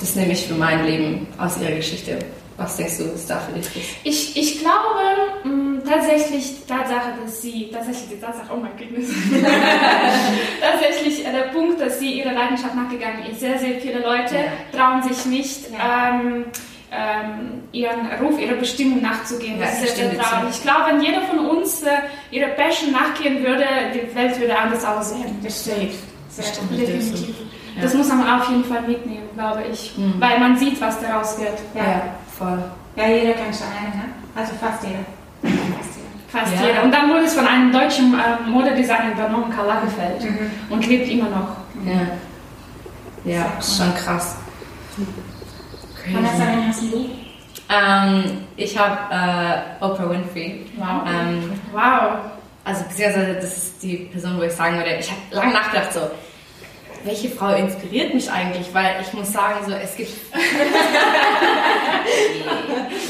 das 0.00 0.14
nehme 0.16 0.32
ich 0.32 0.46
für 0.46 0.54
mein 0.54 0.84
Leben 0.86 1.26
aus 1.38 1.60
ihrer 1.60 1.72
Geschichte. 1.76 2.18
Was 2.56 2.76
denkst 2.76 2.98
du, 2.98 3.04
ist 3.04 3.28
da 3.30 3.38
für 3.40 3.52
dich 3.52 3.64
das? 3.66 3.82
Ich, 4.04 4.36
ich 4.36 4.58
glaube 4.60 5.00
mh, 5.44 5.80
tatsächlich 5.88 6.44
die 6.60 6.66
Tatsache, 6.66 7.12
dass 7.24 7.40
sie, 7.40 7.70
tatsächlich 7.72 8.10
die 8.10 8.20
Tatsache, 8.20 8.50
oh 8.52 8.56
mein 8.60 8.72
Gott, 8.76 8.88
tatsächlich 10.60 11.26
äh, 11.26 11.32
der 11.32 11.48
Punkt, 11.52 11.80
dass 11.80 11.98
sie 11.98 12.18
ihrer 12.20 12.32
Leidenschaft 12.32 12.74
nachgegangen 12.74 13.24
ist. 13.30 13.40
Sehr, 13.40 13.58
sehr 13.58 13.80
viele 13.80 14.00
Leute 14.00 14.34
Ja. 14.36 14.78
trauen 14.78 15.02
sich 15.02 15.24
nicht, 15.26 15.60
ähm, 15.72 16.44
ähm, 16.92 17.62
ihren 17.72 18.06
Ruf, 18.20 18.38
ihrer 18.40 18.56
Bestimmung 18.56 19.00
nachzugehen. 19.00 19.58
Ja, 19.58 19.66
das 19.66 19.78
ich 19.82 19.84
ist 19.90 19.96
sehr, 19.96 20.18
traurig. 20.18 20.50
Ich 20.50 20.62
glaube, 20.62 20.80
wenn 20.90 21.00
jeder 21.02 21.22
von 21.22 21.38
uns 21.46 21.82
äh, 21.82 21.88
ihrer 22.30 22.48
Passion 22.48 22.92
nachgehen 22.92 23.42
würde, 23.44 23.64
die 23.94 24.14
Welt 24.14 24.38
würde 24.40 24.58
anders 24.58 24.84
aussehen. 24.84 25.38
Das 25.42 25.62
stimmt. 25.62 25.92
Definitiv. 26.78 27.34
Ja. 27.76 27.82
Das 27.82 27.94
muss 27.94 28.08
man 28.08 28.40
auf 28.40 28.48
jeden 28.50 28.64
Fall 28.64 28.82
mitnehmen, 28.82 29.28
glaube 29.40 29.62
ich. 29.72 29.96
Mhm. 29.96 30.14
Weil 30.20 30.38
man 30.38 30.56
sieht, 30.58 30.80
was 30.80 31.00
daraus 31.00 31.38
wird. 31.38 31.58
Ja. 31.74 32.02
voll. 32.38 32.58
ja, 32.96 33.06
jeder 33.08 33.32
kennt 33.32 33.54
Chanel, 33.56 33.88
ne? 33.94 34.04
Also 34.34 34.52
fast 34.60 34.82
jeder. 34.84 35.04
Fast 35.42 35.90
jeder. 35.96 36.44
Fast 36.44 36.54
Ja. 36.62 36.68
jeder. 36.68 36.82
Und 36.84 36.92
dann 36.92 37.08
wurde 37.10 37.24
es 37.24 37.34
von 37.34 37.46
einem 37.46 37.72
deutschen 37.72 38.14
ähm, 38.14 38.50
Modedesigner 38.52 39.12
übernommen, 39.12 39.50
Karl 39.54 39.66
Lagerfeld. 39.66 40.22
Mhm. 40.22 40.50
Und 40.70 40.86
lebt 40.86 41.08
immer 41.10 41.28
noch. 41.30 41.56
Ja. 41.84 42.06
Ja, 43.24 43.46
ist 43.58 43.76
schon 43.76 43.94
krass. 43.94 44.36
Vanessa, 46.12 46.42
wen 46.46 46.68
hast 46.68 46.82
du? 46.82 47.10
Ähm, 47.68 48.38
ich 48.56 48.76
habe 48.78 48.98
äh, 49.14 49.84
Oprah 49.84 50.10
Winfrey. 50.10 50.66
Wow. 50.76 50.86
Ähm, 51.06 51.52
Wow. 51.72 52.18
also 52.64 52.84
beziehungsweise 52.84 53.34
das 53.34 53.56
ist 53.56 53.82
die 53.82 53.96
Person, 54.10 54.38
wo 54.38 54.42
ich 54.42 54.52
sagen 54.52 54.76
würde, 54.76 54.96
ich 54.98 55.10
habe 55.10 55.20
lange 55.30 55.52
nachgedacht 55.52 55.92
so, 55.92 56.00
welche 57.04 57.30
Frau 57.30 57.54
inspiriert 57.54 58.14
mich 58.14 58.30
eigentlich? 58.30 58.72
Weil 58.72 59.00
ich 59.00 59.12
muss 59.12 59.32
sagen, 59.32 59.64
so 59.66 59.72
es 59.72 59.96
gibt 59.96 60.10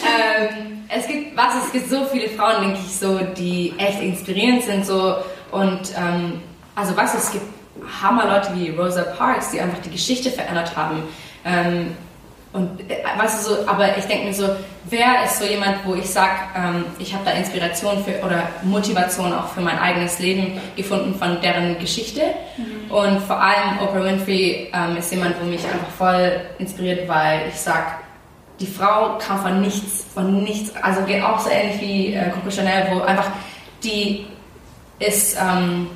ähm, 0.05 0.85
es 0.89 1.07
gibt 1.07 1.37
was, 1.37 1.65
es 1.65 1.73
gibt 1.73 1.89
so 1.91 2.05
viele 2.07 2.29
Frauen, 2.29 2.63
denke 2.63 2.79
ich, 2.85 2.97
so 2.97 3.19
die 3.19 3.75
echt 3.79 4.01
inspirierend 4.01 4.63
sind 4.63 4.87
so 4.87 5.17
und 5.51 5.81
ähm, 5.97 6.41
also 6.75 6.97
was 6.97 7.15
es 7.15 7.33
gibt 7.33 7.45
Hammer 8.03 8.27
Leute 8.27 8.55
wie 8.55 8.71
Rosa 8.71 9.03
Parks, 9.03 9.51
die 9.51 9.61
einfach 9.61 9.79
die 9.79 9.91
Geschichte 9.91 10.31
verändert 10.31 10.77
haben. 10.77 11.03
Ähm, 11.45 11.97
und 12.53 12.81
äh, 12.91 12.97
weißt 13.17 13.47
du 13.47 13.55
so, 13.55 13.69
aber 13.69 13.97
ich 13.97 14.05
denke 14.07 14.27
mir 14.27 14.35
so, 14.35 14.49
wer 14.89 15.25
ist 15.25 15.39
so 15.39 15.45
jemand, 15.45 15.85
wo 15.85 15.95
ich 15.95 16.07
sage, 16.07 16.33
ähm, 16.57 16.85
ich 16.99 17.15
habe 17.15 17.25
da 17.25 17.31
Inspiration 17.31 18.03
für 18.05 18.25
oder 18.25 18.49
Motivation 18.63 19.33
auch 19.33 19.49
für 19.49 19.61
mein 19.61 19.79
eigenes 19.79 20.19
Leben 20.19 20.61
gefunden 20.77 21.15
von 21.15 21.41
deren 21.41 21.79
Geschichte. 21.79 22.23
Mhm. 22.57 22.91
Und 22.91 23.21
vor 23.21 23.41
allem 23.41 23.79
Oprah 23.81 24.03
Winfrey 24.03 24.69
ähm, 24.73 24.97
ist 24.97 25.13
jemand, 25.13 25.41
wo 25.41 25.47
mich 25.47 25.65
einfach 25.65 25.91
voll 25.97 26.41
inspiriert, 26.59 27.09
weil 27.09 27.43
ich 27.49 27.61
sage, 27.61 27.87
die 28.59 28.67
Frau 28.67 29.17
kam 29.19 29.41
von 29.41 29.61
nichts, 29.61 30.05
von 30.13 30.43
nichts, 30.43 30.75
also 30.83 31.03
geht 31.03 31.23
auch 31.23 31.39
so 31.39 31.51
ähnlich 31.51 31.81
wie 31.81 32.15
äh, 32.15 32.31
Coco 32.31 32.51
Chanel, 32.51 32.89
wo 32.93 33.01
einfach 33.03 33.31
die 33.85 34.27
ist, 34.99 35.39
ähm, 35.41 35.87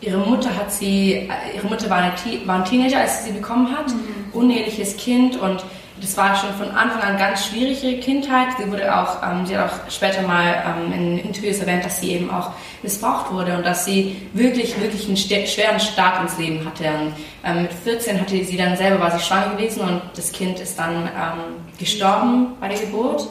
ihre 0.00 0.18
Mutter 0.18 0.48
hat 0.56 0.72
sie, 0.72 1.12
äh, 1.12 1.56
ihre 1.56 1.66
Mutter 1.66 1.88
war, 1.90 1.98
eine, 1.98 2.12
war 2.46 2.56
ein 2.56 2.64
Teenager, 2.64 3.00
als 3.00 3.24
sie 3.24 3.30
sie 3.30 3.38
bekommen 3.38 3.70
hat, 3.76 3.88
mhm. 3.88 4.32
uneheliches 4.32 4.96
Kind 4.96 5.38
und 5.38 5.62
das 6.00 6.16
war 6.16 6.34
schon 6.36 6.52
von 6.54 6.70
Anfang 6.70 7.02
an 7.02 7.18
ganz 7.18 7.46
schwierige 7.46 8.00
Kindheit. 8.00 8.48
Sie 8.58 8.70
wurde 8.70 8.94
auch, 8.94 9.22
ähm, 9.22 9.44
sie 9.44 9.56
hat 9.56 9.70
auch 9.70 9.90
später 9.90 10.22
mal 10.22 10.62
ähm, 10.66 10.92
in 10.92 11.18
Interviews 11.18 11.58
erwähnt, 11.58 11.84
dass 11.84 12.00
sie 12.00 12.12
eben 12.12 12.30
auch 12.30 12.50
missbraucht 12.82 13.32
wurde 13.32 13.56
und 13.56 13.66
dass 13.66 13.84
sie 13.84 14.28
wirklich, 14.32 14.80
wirklich 14.80 15.06
einen 15.06 15.16
schweren 15.16 15.80
Start 15.80 16.22
ins 16.22 16.38
Leben 16.38 16.64
hatte. 16.64 16.84
Und, 16.84 17.12
ähm, 17.44 17.62
mit 17.62 17.72
14 17.72 18.20
hatte 18.20 18.44
sie 18.44 18.56
dann 18.56 18.76
selber, 18.76 19.00
war 19.00 19.10
sie 19.10 19.24
schwanger 19.24 19.54
gewesen 19.56 19.82
und 19.82 20.02
das 20.14 20.32
Kind 20.32 20.58
ist 20.60 20.78
dann 20.78 21.04
ähm, 21.04 21.64
gestorben 21.78 22.54
bei 22.60 22.68
der 22.68 22.78
Geburt. 22.78 23.28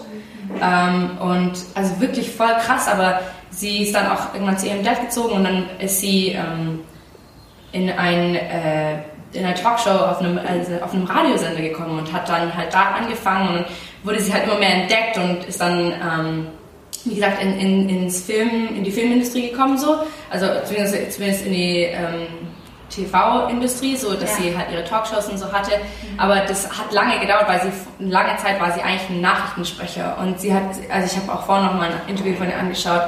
Ähm, 0.61 1.17
und 1.19 1.53
also 1.75 1.99
wirklich 1.99 2.29
voll 2.29 2.53
krass, 2.65 2.87
aber 2.87 3.21
sie 3.51 3.83
ist 3.83 3.95
dann 3.95 4.07
auch 4.07 4.33
irgendwann 4.33 4.57
zu 4.57 4.67
ihrem 4.67 4.83
Dad 4.83 5.01
gezogen 5.01 5.35
und 5.35 5.43
dann 5.43 5.65
ist 5.79 6.01
sie 6.01 6.29
ähm, 6.29 6.81
in 7.71 7.89
ein 7.89 8.35
äh, 8.35 8.99
in 9.33 9.45
einer 9.45 9.55
Talkshow 9.55 9.89
auf 9.89 10.19
einem, 10.19 10.39
also 10.39 10.73
auf 10.81 10.93
einem 10.93 11.05
Radiosender 11.05 11.61
gekommen 11.61 11.99
und 11.99 12.11
hat 12.11 12.27
dann 12.27 12.55
halt 12.55 12.73
da 12.73 12.93
angefangen 12.93 13.59
und 13.59 13.65
wurde 14.03 14.19
sie 14.19 14.33
halt 14.33 14.45
immer 14.45 14.57
mehr 14.57 14.73
entdeckt 14.73 15.17
und 15.17 15.45
ist 15.45 15.61
dann, 15.61 15.91
ähm, 15.91 16.47
wie 17.05 17.15
gesagt, 17.15 17.41
in, 17.41 17.59
in, 17.59 17.89
ins 17.89 18.23
Film, 18.23 18.75
in 18.75 18.83
die 18.83 18.91
Filmindustrie 18.91 19.51
gekommen 19.51 19.77
so, 19.77 19.97
also 20.29 20.47
zumindest, 20.65 21.13
zumindest 21.13 21.45
in 21.45 21.53
die 21.53 21.81
ähm, 21.83 22.27
TV-Industrie, 22.89 23.95
so 23.95 24.13
dass 24.13 24.37
ja. 24.37 24.43
sie 24.43 24.57
halt 24.57 24.71
ihre 24.71 24.83
Talkshows 24.83 25.27
und 25.27 25.37
so 25.37 25.51
hatte. 25.51 25.77
Mhm. 25.77 26.19
Aber 26.19 26.37
das 26.41 26.67
hat 26.69 26.91
lange 26.91 27.19
gedauert, 27.19 27.47
weil 27.47 27.61
sie 27.61 27.71
lange 28.03 28.35
Zeit 28.37 28.59
war 28.59 28.71
sie 28.71 28.81
eigentlich 28.81 29.09
ein 29.09 29.21
Nachrichtensprecher 29.21 30.17
und 30.19 30.39
sie 30.39 30.53
hat, 30.53 30.63
also 30.91 31.15
ich 31.15 31.21
habe 31.21 31.37
auch 31.37 31.45
vorhin 31.45 31.67
noch 31.67 31.75
mal 31.75 31.89
ein 31.91 32.09
Interview 32.09 32.35
von 32.35 32.49
ihr 32.49 32.57
angeschaut, 32.57 33.03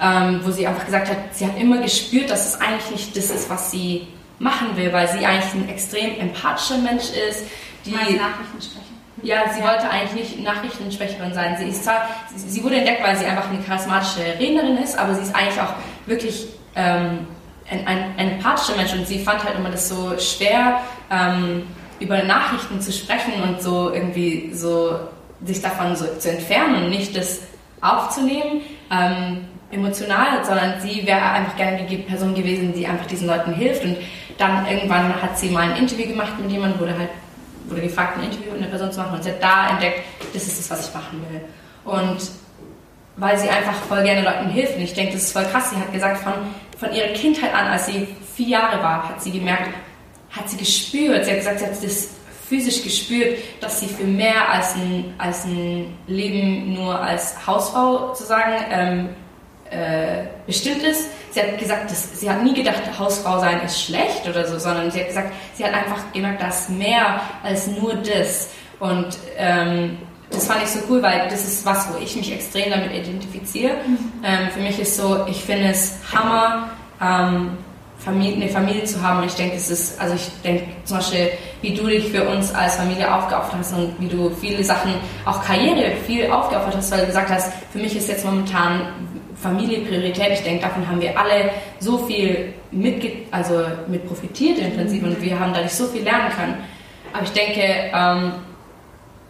ähm, 0.00 0.40
wo 0.42 0.50
sie 0.50 0.66
einfach 0.66 0.86
gesagt 0.86 1.10
hat, 1.10 1.16
sie 1.32 1.46
hat 1.46 1.58
immer 1.58 1.78
gespürt, 1.78 2.30
dass 2.30 2.54
es 2.54 2.60
eigentlich 2.60 2.90
nicht 2.90 3.16
das 3.16 3.30
ist, 3.30 3.50
was 3.50 3.70
sie 3.70 4.08
machen 4.38 4.76
will, 4.76 4.92
weil 4.92 5.08
sie 5.08 5.24
eigentlich 5.24 5.54
ein 5.54 5.68
extrem 5.68 6.18
empathischer 6.20 6.78
Mensch 6.78 7.10
ist. 7.28 7.46
Die 7.84 7.92
Nachrichten 7.92 8.60
sprechen. 8.60 8.96
Ja, 9.22 9.50
sie 9.52 9.60
ja. 9.60 9.66
wollte 9.66 9.88
eigentlich 9.88 10.30
nicht 10.30 10.44
Nachrichtensprecherin 10.44 11.32
sein. 11.32 11.56
Sie, 11.58 11.68
ist 11.68 11.84
zwar, 11.84 12.08
sie, 12.34 12.48
sie, 12.48 12.62
wurde 12.62 12.76
entdeckt, 12.76 13.02
weil 13.02 13.16
sie 13.16 13.24
einfach 13.24 13.48
eine 13.48 13.60
charismatische 13.62 14.20
Rednerin 14.38 14.76
ist, 14.76 14.98
aber 14.98 15.14
sie 15.14 15.22
ist 15.22 15.34
eigentlich 15.34 15.60
auch 15.60 15.72
wirklich 16.04 16.46
ähm, 16.74 17.26
ein, 17.70 17.86
ein, 17.86 18.14
ein, 18.18 18.30
empathischer 18.32 18.76
Mensch 18.76 18.92
und 18.92 19.06
sie 19.06 19.20
fand 19.20 19.42
halt 19.42 19.56
immer 19.56 19.70
das 19.70 19.88
so 19.88 20.18
schwer, 20.18 20.80
ähm, 21.10 21.66
über 21.98 22.22
Nachrichten 22.22 22.80
zu 22.80 22.92
sprechen 22.92 23.42
und 23.42 23.62
so 23.62 23.90
irgendwie 23.92 24.50
so 24.52 24.98
sich 25.44 25.62
davon 25.62 25.96
so 25.96 26.06
zu 26.18 26.30
entfernen 26.30 26.84
und 26.84 26.90
nicht 26.90 27.16
das 27.16 27.40
aufzunehmen. 27.80 28.60
Ähm, 28.90 29.48
emotional, 29.70 30.44
sondern 30.44 30.80
sie 30.80 31.06
wäre 31.06 31.22
einfach 31.22 31.56
gerne 31.56 31.84
die 31.86 31.96
Person 31.96 32.34
gewesen, 32.34 32.72
die 32.72 32.86
einfach 32.86 33.06
diesen 33.06 33.26
Leuten 33.26 33.52
hilft 33.52 33.84
und 33.84 33.96
dann 34.38 34.66
irgendwann 34.66 35.20
hat 35.20 35.38
sie 35.38 35.50
mal 35.50 35.70
ein 35.70 35.76
Interview 35.76 36.06
gemacht 36.08 36.38
mit 36.40 36.50
jemandem, 36.50 36.80
wurde 36.80 36.98
halt 36.98 37.10
wurde 37.68 37.82
gefragt, 37.82 38.18
ein 38.18 38.24
Interview 38.24 38.52
mit 38.52 38.62
einer 38.62 38.70
Person 38.70 38.92
zu 38.92 39.00
machen 39.00 39.16
und 39.16 39.24
sie 39.24 39.30
hat 39.30 39.42
da 39.42 39.70
entdeckt, 39.70 40.02
das 40.32 40.46
ist 40.46 40.58
das, 40.58 40.70
was 40.70 40.88
ich 40.88 40.94
machen 40.94 41.24
will. 41.30 41.40
Und 41.84 42.18
weil 43.16 43.38
sie 43.38 43.48
einfach 43.48 43.74
voll 43.88 44.02
gerne 44.02 44.22
Leuten 44.22 44.50
hilft 44.50 44.76
und 44.76 44.82
ich 44.82 44.94
denke, 44.94 45.14
das 45.14 45.24
ist 45.24 45.32
voll 45.32 45.44
krass. 45.44 45.70
Sie 45.70 45.76
hat 45.76 45.92
gesagt, 45.92 46.18
von, 46.18 46.34
von 46.78 46.92
ihrer 46.94 47.08
Kindheit 47.08 47.54
an, 47.54 47.68
als 47.68 47.86
sie 47.86 48.06
vier 48.34 48.48
Jahre 48.48 48.82
war, 48.82 49.08
hat 49.08 49.22
sie 49.22 49.32
gemerkt, 49.32 49.70
hat 50.30 50.48
sie 50.48 50.56
gespürt, 50.56 51.24
sie 51.24 51.30
hat 51.30 51.38
gesagt, 51.38 51.58
sie 51.60 51.64
hat 51.66 51.82
das 51.82 52.08
physisch 52.48 52.82
gespürt, 52.82 53.38
dass 53.60 53.80
sie 53.80 53.88
für 53.88 54.04
mehr 54.04 54.48
als 54.50 54.74
ein, 54.74 55.14
als 55.18 55.44
ein 55.44 55.96
Leben 56.06 56.74
nur 56.74 57.00
als 57.00 57.34
Hausfrau 57.46 58.08
sozusagen 58.08 58.52
ähm, 58.70 59.08
äh, 59.76 60.26
bestimmt 60.46 60.82
ist. 60.82 61.06
Sie 61.30 61.40
hat 61.40 61.58
gesagt, 61.58 61.90
dass, 61.90 62.18
sie 62.18 62.30
hat 62.30 62.42
nie 62.42 62.54
gedacht, 62.54 62.82
Hausfrau 62.98 63.38
sein 63.40 63.60
ist 63.60 63.82
schlecht 63.82 64.26
oder 64.28 64.46
so, 64.46 64.58
sondern 64.58 64.90
sie 64.90 65.00
hat 65.00 65.08
gesagt, 65.08 65.32
sie 65.54 65.64
hat 65.64 65.74
einfach 65.74 66.00
gemerkt, 66.12 66.42
dass 66.42 66.68
mehr 66.68 67.20
als 67.42 67.66
nur 67.66 67.94
das. 67.96 68.48
Und 68.80 69.18
ähm, 69.36 69.98
das 70.30 70.46
fand 70.46 70.62
ich 70.62 70.68
so 70.68 70.80
cool, 70.88 71.02
weil 71.02 71.28
das 71.28 71.44
ist 71.44 71.64
was, 71.64 71.88
wo 71.92 71.98
ich 71.98 72.16
mich 72.16 72.32
extrem 72.32 72.70
damit 72.70 72.92
identifiziere. 72.92 73.74
Mhm. 73.86 73.98
Ähm, 74.24 74.50
für 74.50 74.60
mich 74.60 74.78
ist 74.78 74.96
so, 74.96 75.26
ich 75.28 75.42
finde 75.42 75.68
es 75.68 75.98
Hammer, 76.12 76.70
ähm, 77.00 77.58
Familie, 77.98 78.36
eine 78.36 78.48
Familie 78.48 78.84
zu 78.84 79.02
haben. 79.02 79.20
Und 79.20 79.26
ich 79.26 79.34
denke, 79.34 79.56
es 79.56 79.70
ist, 79.70 80.00
also 80.00 80.14
ich 80.14 80.28
denke 80.42 80.64
zum 80.84 80.98
Beispiel, 80.98 81.30
wie 81.62 81.74
du 81.74 81.86
dich 81.86 82.10
für 82.10 82.28
uns 82.28 82.54
als 82.54 82.76
Familie 82.76 83.12
aufgeopfert 83.12 83.58
hast 83.58 83.72
und 83.72 83.94
wie 83.98 84.08
du 84.08 84.30
viele 84.40 84.62
Sachen, 84.62 84.94
auch 85.24 85.42
Karriere, 85.44 85.92
viel 86.06 86.30
aufgeopfert 86.30 86.76
hast, 86.76 86.90
weil 86.92 87.00
du 87.00 87.06
gesagt 87.06 87.30
hast, 87.30 87.52
für 87.72 87.78
mich 87.78 87.96
ist 87.96 88.08
jetzt 88.08 88.24
momentan 88.24 88.88
Familie 89.40 89.80
Priorität. 89.80 90.32
Ich 90.32 90.42
denke, 90.42 90.62
davon 90.62 90.86
haben 90.88 91.00
wir 91.00 91.18
alle 91.18 91.50
so 91.78 91.98
viel 92.06 92.54
mit, 92.70 93.04
also 93.30 93.64
mit 93.86 94.06
profitiert 94.06 94.58
im 94.58 94.74
Prinzip 94.74 95.02
und 95.02 95.20
wir 95.22 95.38
haben 95.38 95.52
dadurch 95.52 95.72
so 95.72 95.86
viel 95.86 96.02
lernen 96.02 96.30
können. 96.30 96.56
Aber 97.12 97.22
ich 97.22 97.32
denke, 97.32 97.62
ähm, 97.94 98.32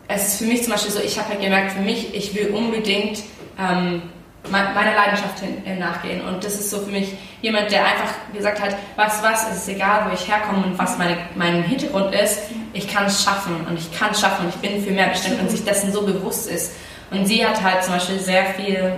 es 0.08 0.28
ist 0.28 0.38
für 0.38 0.44
mich 0.44 0.62
zum 0.62 0.72
Beispiel 0.72 0.92
so, 0.92 1.00
ich 1.00 1.18
habe 1.18 1.30
halt 1.30 1.40
gemerkt, 1.40 1.72
für 1.72 1.82
mich, 1.82 2.14
ich 2.14 2.34
will 2.34 2.54
unbedingt 2.54 3.22
ähm, 3.58 4.02
meiner 4.50 4.94
Leidenschaft 4.94 5.40
hin, 5.40 5.78
nachgehen. 5.78 6.20
Und 6.20 6.44
das 6.44 6.54
ist 6.54 6.70
so 6.70 6.78
für 6.78 6.90
mich 6.90 7.14
jemand, 7.42 7.70
der 7.70 7.84
einfach 7.84 8.14
gesagt 8.32 8.60
hat, 8.60 8.76
was, 8.94 9.22
was, 9.22 9.50
es 9.50 9.56
ist 9.58 9.68
egal, 9.68 10.06
wo 10.08 10.14
ich 10.14 10.28
herkomme 10.28 10.64
und 10.64 10.78
was 10.78 10.98
meine, 10.98 11.16
mein 11.34 11.62
Hintergrund 11.64 12.14
ist, 12.14 12.42
ich 12.72 12.88
kann 12.88 13.06
es 13.06 13.22
schaffen 13.22 13.66
und 13.68 13.78
ich 13.78 13.98
kann 13.98 14.10
es 14.12 14.20
schaffen 14.20 14.46
und 14.46 14.54
ich 14.54 14.60
bin 14.60 14.82
für 14.82 14.92
mehr 14.92 15.08
bestimmt 15.08 15.40
und 15.40 15.50
sich 15.50 15.64
dessen 15.64 15.92
so 15.92 16.02
bewusst 16.02 16.48
ist. 16.48 16.74
Und 17.10 17.26
sie 17.26 17.44
hat 17.44 17.62
halt 17.62 17.82
zum 17.84 17.94
Beispiel 17.94 18.18
sehr 18.18 18.46
viel 18.54 18.92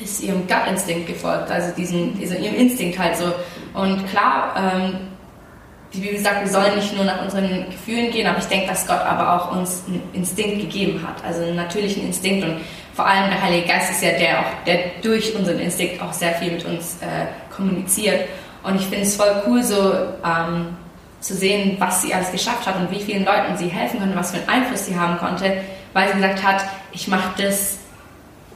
ist 0.00 0.22
ihrem 0.22 0.46
Gut-Instinkt 0.46 1.06
gefolgt, 1.06 1.50
also 1.50 1.74
diesen, 1.76 2.18
diesen, 2.18 2.42
ihrem 2.42 2.54
Instinkt 2.54 2.98
halt 2.98 3.16
so. 3.16 3.32
Und 3.74 4.06
klar, 4.08 4.54
ähm, 4.56 4.96
die 5.92 6.00
Bibel 6.00 6.18
sagt, 6.18 6.42
wir 6.42 6.50
sollen 6.50 6.76
nicht 6.76 6.94
nur 6.94 7.04
nach 7.04 7.22
unseren 7.22 7.66
Gefühlen 7.70 8.10
gehen, 8.10 8.26
aber 8.26 8.38
ich 8.38 8.44
denke, 8.44 8.66
dass 8.68 8.86
Gott 8.86 9.00
aber 9.00 9.34
auch 9.34 9.56
uns 9.56 9.84
einen 9.86 10.02
Instinkt 10.12 10.60
gegeben 10.60 11.02
hat, 11.06 11.24
also 11.24 11.42
einen 11.42 11.56
natürlichen 11.56 12.04
Instinkt 12.04 12.44
und 12.44 12.60
vor 12.94 13.06
allem 13.06 13.30
der 13.30 13.40
Heilige 13.40 13.68
Geist 13.68 13.92
ist 13.92 14.02
ja 14.02 14.10
der, 14.18 14.40
auch, 14.40 14.64
der 14.66 14.78
durch 15.02 15.34
unseren 15.34 15.60
Instinkt 15.60 16.02
auch 16.02 16.12
sehr 16.12 16.32
viel 16.32 16.52
mit 16.52 16.64
uns 16.64 16.96
äh, 17.00 17.26
kommuniziert. 17.54 18.28
Und 18.64 18.74
ich 18.74 18.82
finde 18.82 19.02
es 19.02 19.16
voll 19.16 19.42
cool, 19.46 19.62
so 19.62 19.94
ähm, 20.24 20.76
zu 21.20 21.34
sehen, 21.34 21.76
was 21.78 22.02
sie 22.02 22.12
alles 22.12 22.32
geschafft 22.32 22.66
hat 22.66 22.76
und 22.76 22.90
wie 22.90 23.00
vielen 23.00 23.24
Leuten 23.24 23.56
sie 23.56 23.68
helfen 23.68 24.00
konnte, 24.00 24.16
was 24.16 24.32
für 24.32 24.38
einen 24.38 24.48
Einfluss 24.48 24.86
sie 24.86 24.98
haben 24.98 25.16
konnte, 25.18 25.58
weil 25.92 26.08
sie 26.08 26.14
gesagt 26.14 26.42
hat, 26.42 26.64
ich 26.92 27.08
mache 27.08 27.30
das, 27.38 27.78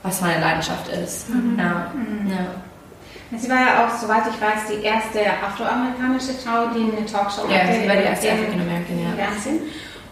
was 0.02 0.20
meine 0.20 0.40
Leidenschaft 0.40 0.88
ist. 0.88 1.28
Mhm. 1.28 1.58
Ja. 1.58 1.92
Mhm. 1.94 2.30
ja. 2.30 3.38
Sie 3.38 3.48
war 3.48 3.60
ja 3.60 3.86
auch, 3.86 3.96
soweit 3.96 4.24
ich 4.28 4.40
weiß, 4.40 4.68
die 4.70 4.84
erste 4.84 5.20
afroamerikanische 5.42 6.34
Frau, 6.34 6.66
die 6.74 6.92
eine 6.94 7.06
Talkshow 7.06 7.48
ja, 7.48 7.60
hatte. 7.60 7.80
sie 7.80 7.88
war 7.88 7.96
die 7.96 8.02
erste 8.02 8.32
African 8.32 8.60
American, 8.60 8.98
ja. 9.00 9.24
Fernsehen. 9.24 9.60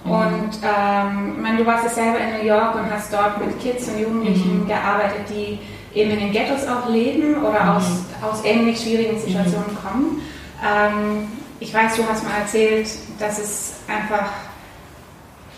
Mhm. 0.04 0.10
Und 0.10 0.58
ähm, 0.62 1.32
ich 1.36 1.42
meine, 1.42 1.58
du 1.58 1.66
warst 1.66 1.84
ja 1.84 1.90
selber 1.90 2.18
in 2.18 2.38
New 2.38 2.44
York 2.44 2.74
und 2.76 2.90
hast 2.90 3.12
dort 3.12 3.44
mit 3.44 3.60
Kids 3.60 3.88
und 3.88 3.98
Jugendlichen 3.98 4.60
mhm. 4.60 4.68
gearbeitet, 4.68 5.28
die 5.28 5.58
eben 5.94 6.10
in 6.12 6.20
den 6.20 6.32
Ghettos 6.32 6.66
auch 6.66 6.88
leben 6.88 7.44
oder 7.44 7.62
mhm. 7.64 7.70
aus, 7.70 7.84
aus 8.22 8.44
ähnlich 8.44 8.80
schwierigen 8.80 9.18
Situationen 9.18 9.72
mhm. 9.72 9.86
kommen. 9.86 10.22
Ähm, 10.64 11.28
ich 11.58 11.74
weiß, 11.74 11.96
du 11.96 12.08
hast 12.08 12.24
mal 12.24 12.38
erzählt, 12.40 12.88
dass 13.18 13.38
es 13.38 13.74
einfach 13.86 14.30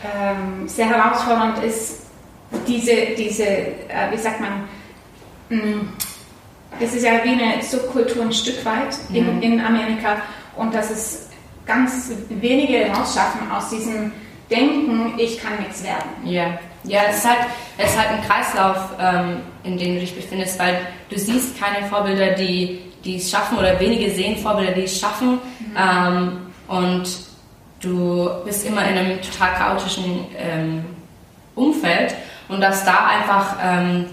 ähm, 0.03 0.67
sehr 0.67 0.87
herausfordernd 0.87 1.62
ist, 1.62 2.07
diese, 2.67 3.15
diese 3.17 3.45
äh, 3.45 4.11
wie 4.11 4.19
sagt 4.19 4.41
man, 4.41 4.69
mm, 5.49 5.89
das 6.81 6.95
ist 6.95 7.05
ja 7.05 7.13
wie 7.23 7.31
eine 7.31 7.63
Subkultur 7.63 8.23
ein 8.23 8.33
Stück 8.33 8.65
weit 8.65 8.97
in, 9.13 9.37
mhm. 9.37 9.43
in 9.43 9.61
Amerika 9.61 10.17
und 10.57 10.75
dass 10.75 10.91
es 10.91 11.29
ganz 11.67 12.11
wenige 12.29 12.87
rausschaffen 12.87 13.51
aus 13.51 13.71
diesem 13.71 14.13
Denken, 14.51 15.19
ich 15.19 15.41
kann 15.41 15.59
nichts 15.61 15.83
werden. 15.83 16.11
Ja, 16.25 16.59
ja 16.85 17.03
es, 17.09 17.19
ist 17.19 17.29
halt, 17.29 17.39
es 17.79 17.91
ist 17.91 17.99
halt 17.99 18.11
ein 18.11 18.23
Kreislauf, 18.27 18.77
ähm, 19.01 19.37
in 19.65 19.79
dem 19.79 19.95
du 19.95 20.01
dich 20.01 20.15
befindest, 20.15 20.59
weil 20.59 20.81
du 21.09 21.19
siehst 21.19 21.59
keine 21.59 21.87
Vorbilder, 21.87 22.33
die, 22.33 22.81
die 23.05 23.17
es 23.17 23.31
schaffen 23.31 23.59
oder 23.59 23.79
wenige 23.79 24.11
sehen 24.11 24.37
Vorbilder, 24.37 24.73
die 24.73 24.83
es 24.83 24.99
schaffen 24.99 25.39
mhm. 25.61 25.77
ähm, 25.77 26.39
und 26.69 27.09
du 27.81 28.29
bist 28.45 28.67
immer 28.67 28.87
in 28.87 28.99
einem 28.99 29.23
total 29.23 29.55
chaotischen 29.55 30.27
ähm, 30.37 30.85
Umfeld 31.55 32.15
und 32.53 32.61
dass 32.61 32.85
da 32.85 33.07
einfach 33.07 33.57
ähm, 33.63 34.07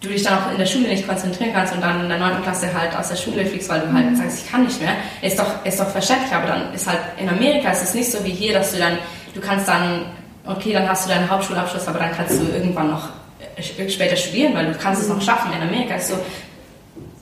du 0.00 0.08
dich 0.08 0.22
dann 0.22 0.38
auch 0.38 0.50
in 0.50 0.58
der 0.58 0.66
Schule 0.66 0.88
nicht 0.88 1.06
konzentrieren 1.06 1.52
kannst 1.54 1.74
und 1.74 1.80
dann 1.80 2.00
in 2.00 2.08
der 2.08 2.18
9. 2.18 2.42
Klasse 2.42 2.72
halt 2.74 2.96
aus 2.96 3.08
der 3.08 3.16
Schule 3.16 3.46
fliegst, 3.46 3.68
weil 3.68 3.80
du 3.80 3.92
halt 3.92 4.10
mhm. 4.10 4.16
sagst, 4.16 4.44
ich 4.44 4.50
kann 4.50 4.64
nicht 4.64 4.80
mehr, 4.80 4.94
ist 5.22 5.38
doch, 5.38 5.64
ist 5.64 5.78
doch 5.78 5.88
verständlich, 5.88 6.32
aber 6.32 6.48
dann 6.48 6.74
ist 6.74 6.88
halt 6.88 6.98
in 7.18 7.28
Amerika 7.28 7.70
ist 7.70 7.82
es 7.84 7.94
nicht 7.94 8.10
so 8.10 8.24
wie 8.24 8.30
hier, 8.30 8.52
dass 8.52 8.72
du 8.72 8.78
dann, 8.78 8.98
du 9.34 9.40
kannst 9.40 9.68
dann 9.68 10.06
okay, 10.46 10.72
dann 10.72 10.88
hast 10.88 11.06
du 11.06 11.10
deinen 11.12 11.30
Hauptschulabschluss, 11.30 11.86
aber 11.88 11.98
dann 11.98 12.12
kannst 12.12 12.40
du 12.40 12.44
irgendwann 12.46 12.90
noch 12.90 13.08
äh, 13.56 13.88
später 13.88 14.16
studieren, 14.16 14.54
weil 14.54 14.72
du 14.72 14.78
kannst 14.78 15.02
es 15.02 15.08
noch 15.08 15.20
schaffen. 15.20 15.52
In 15.52 15.62
Amerika 15.68 15.94
ist 15.94 16.08
so, 16.08 16.18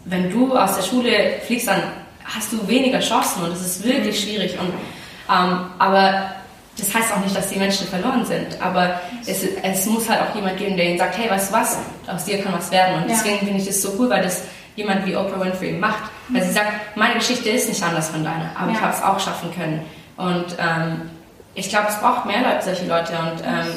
wenn 0.06 0.30
du 0.30 0.56
aus 0.56 0.76
der 0.76 0.82
Schule 0.82 1.10
fliegst, 1.46 1.68
dann 1.68 1.82
hast 2.24 2.52
du 2.52 2.66
weniger 2.68 3.00
Chancen 3.00 3.44
und 3.44 3.52
es 3.52 3.60
ist 3.60 3.84
wirklich 3.84 4.20
schwierig. 4.20 4.58
Und, 4.58 4.68
ähm, 4.68 5.66
aber 5.78 6.32
das 6.80 6.94
heißt 6.94 7.12
auch 7.12 7.20
nicht, 7.20 7.36
dass 7.36 7.48
die 7.48 7.58
Menschen 7.58 7.86
verloren 7.86 8.24
sind, 8.24 8.60
aber 8.60 9.00
es, 9.26 9.42
es 9.62 9.86
muss 9.86 10.08
halt 10.08 10.20
auch 10.22 10.34
jemand 10.34 10.56
geben, 10.56 10.76
der 10.76 10.86
ihnen 10.86 10.98
sagt, 10.98 11.16
hey, 11.18 11.30
weißt 11.30 11.50
du 11.50 11.54
was, 11.54 11.78
aus 12.06 12.24
dir 12.24 12.42
kann 12.42 12.52
was 12.52 12.70
werden. 12.70 12.96
Und 12.96 13.08
ja. 13.08 13.14
deswegen 13.14 13.38
finde 13.38 13.56
ich 13.56 13.66
das 13.66 13.82
so 13.82 13.94
cool, 13.98 14.10
weil 14.10 14.22
das 14.22 14.42
jemand 14.76 15.06
wie 15.06 15.16
Oprah 15.16 15.40
Winfrey 15.40 15.72
macht. 15.72 16.10
Weil 16.28 16.42
sie 16.42 16.52
sagt, 16.52 16.96
meine 16.96 17.14
Geschichte 17.14 17.50
ist 17.50 17.68
nicht 17.68 17.82
anders 17.82 18.08
von 18.10 18.24
deiner, 18.24 18.50
aber 18.56 18.70
ja. 18.70 18.76
ich 18.76 18.80
habe 18.80 18.94
es 18.94 19.02
auch 19.02 19.20
schaffen 19.20 19.50
können. 19.54 19.84
Und 20.16 20.56
ähm, 20.58 21.10
ich 21.54 21.68
glaube, 21.68 21.88
es 21.88 21.98
braucht 21.98 22.26
mehr 22.26 22.40
Leute, 22.42 22.64
solche 22.64 22.86
Leute. 22.86 23.12
Und 23.12 23.42
ähm, 23.44 23.74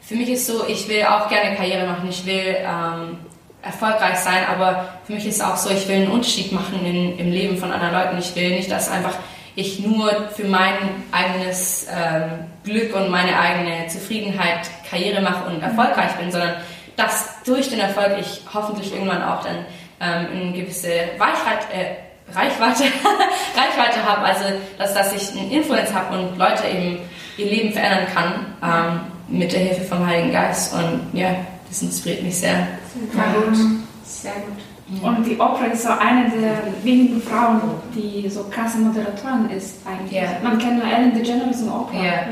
für 0.00 0.14
mich 0.14 0.28
ist 0.28 0.46
so, 0.46 0.66
ich 0.66 0.88
will 0.88 1.04
auch 1.04 1.28
gerne 1.28 1.56
Karriere 1.56 1.86
machen, 1.86 2.08
ich 2.08 2.24
will 2.24 2.56
ähm, 2.58 3.18
erfolgreich 3.62 4.18
sein, 4.18 4.44
aber 4.50 4.88
für 5.04 5.12
mich 5.12 5.26
ist 5.26 5.36
es 5.36 5.42
auch 5.42 5.56
so, 5.56 5.70
ich 5.70 5.86
will 5.86 5.96
einen 5.96 6.10
Unterschied 6.10 6.52
machen 6.52 6.84
in, 6.84 7.18
im 7.18 7.30
Leben 7.30 7.58
von 7.58 7.70
anderen 7.70 7.92
Leuten. 7.92 8.18
Ich 8.18 8.34
will 8.34 8.50
nicht, 8.50 8.70
dass 8.70 8.90
einfach 8.90 9.14
ich 9.56 9.80
nur 9.80 10.28
für 10.30 10.44
mein 10.44 10.76
eigenes 11.12 11.86
ähm, 11.90 12.46
Glück 12.64 12.94
und 12.94 13.10
meine 13.10 13.38
eigene 13.38 13.86
Zufriedenheit 13.88 14.68
Karriere 14.88 15.20
mache 15.20 15.50
und 15.50 15.62
erfolgreich 15.62 16.12
bin, 16.12 16.30
sondern 16.30 16.54
dass 16.96 17.42
durch 17.44 17.68
den 17.68 17.80
Erfolg 17.80 18.16
ich 18.20 18.42
hoffentlich 18.52 18.92
irgendwann 18.92 19.22
auch 19.22 19.42
dann 19.42 19.64
ähm, 20.00 20.26
eine 20.32 20.52
gewisse 20.52 20.90
Weichheit, 21.18 21.66
äh, 21.72 22.32
Reichweite, 22.32 22.84
Reichweite 23.56 24.04
habe, 24.04 24.22
also 24.22 24.44
dass, 24.78 24.94
dass 24.94 25.12
ich 25.14 25.36
einen 25.36 25.50
Influence 25.50 25.92
habe 25.92 26.18
und 26.18 26.38
Leute 26.38 26.66
eben 26.68 26.98
ihr 27.36 27.46
Leben 27.46 27.72
verändern 27.72 28.06
kann 28.14 28.46
ähm, 28.62 29.38
mit 29.38 29.52
der 29.52 29.60
Hilfe 29.60 29.82
vom 29.82 30.06
Heiligen 30.06 30.32
Geist 30.32 30.74
und 30.74 31.10
ja, 31.12 31.34
das 31.68 31.82
inspiriert 31.82 32.22
mich 32.22 32.38
sehr. 32.38 32.66
Sehr 33.12 33.42
gut. 33.42 33.56
Sehr 34.04 34.32
gut. 34.32 34.69
Und 35.02 35.24
die 35.24 35.38
Oprah 35.38 35.66
ist 35.66 35.84
so 35.84 35.90
eine 35.90 36.28
der 36.30 36.62
wenigen 36.82 37.22
Frauen, 37.22 37.60
die 37.94 38.28
so 38.28 38.44
krasse 38.50 38.78
Moderatorin 38.78 39.48
ist 39.50 39.76
eigentlich. 39.86 40.20
Yeah. 40.20 40.40
Man 40.42 40.58
kennt 40.58 40.78
nur 40.78 40.92
Ellen 40.92 41.14
DeGeneres 41.14 41.62
und 41.62 41.68
Oprah. 41.68 41.94
Yeah, 41.94 42.26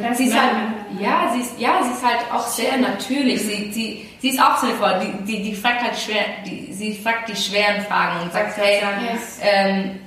yeah. 0.00 0.14
Sie 0.14 0.24
ist 0.24 0.34
halt, 0.34 0.52
ja, 0.98 1.30
sie 1.34 1.40
ist, 1.40 1.58
ja, 1.58 1.82
sie 1.82 1.90
ist 1.90 2.02
halt 2.02 2.20
auch 2.32 2.46
sehr 2.46 2.78
natürlich. 2.78 3.42
Sie, 3.42 3.70
sie, 3.70 4.06
sie 4.18 4.28
ist 4.30 4.40
auch 4.40 4.56
so 4.56 4.66
eine 4.82 5.00
die, 5.00 5.24
die, 5.24 5.42
die 5.42 5.54
fragt 5.54 5.82
halt 5.82 5.98
schwer, 5.98 6.24
die, 6.46 6.72
sie 6.72 6.94
fragt 6.94 7.28
die 7.28 7.36
schweren 7.36 7.82
Fragen 7.82 8.22
und 8.22 8.32
sagt, 8.32 8.56
hey, 8.56 8.80
yes. 9.12 9.38
ähm, 9.42 10.00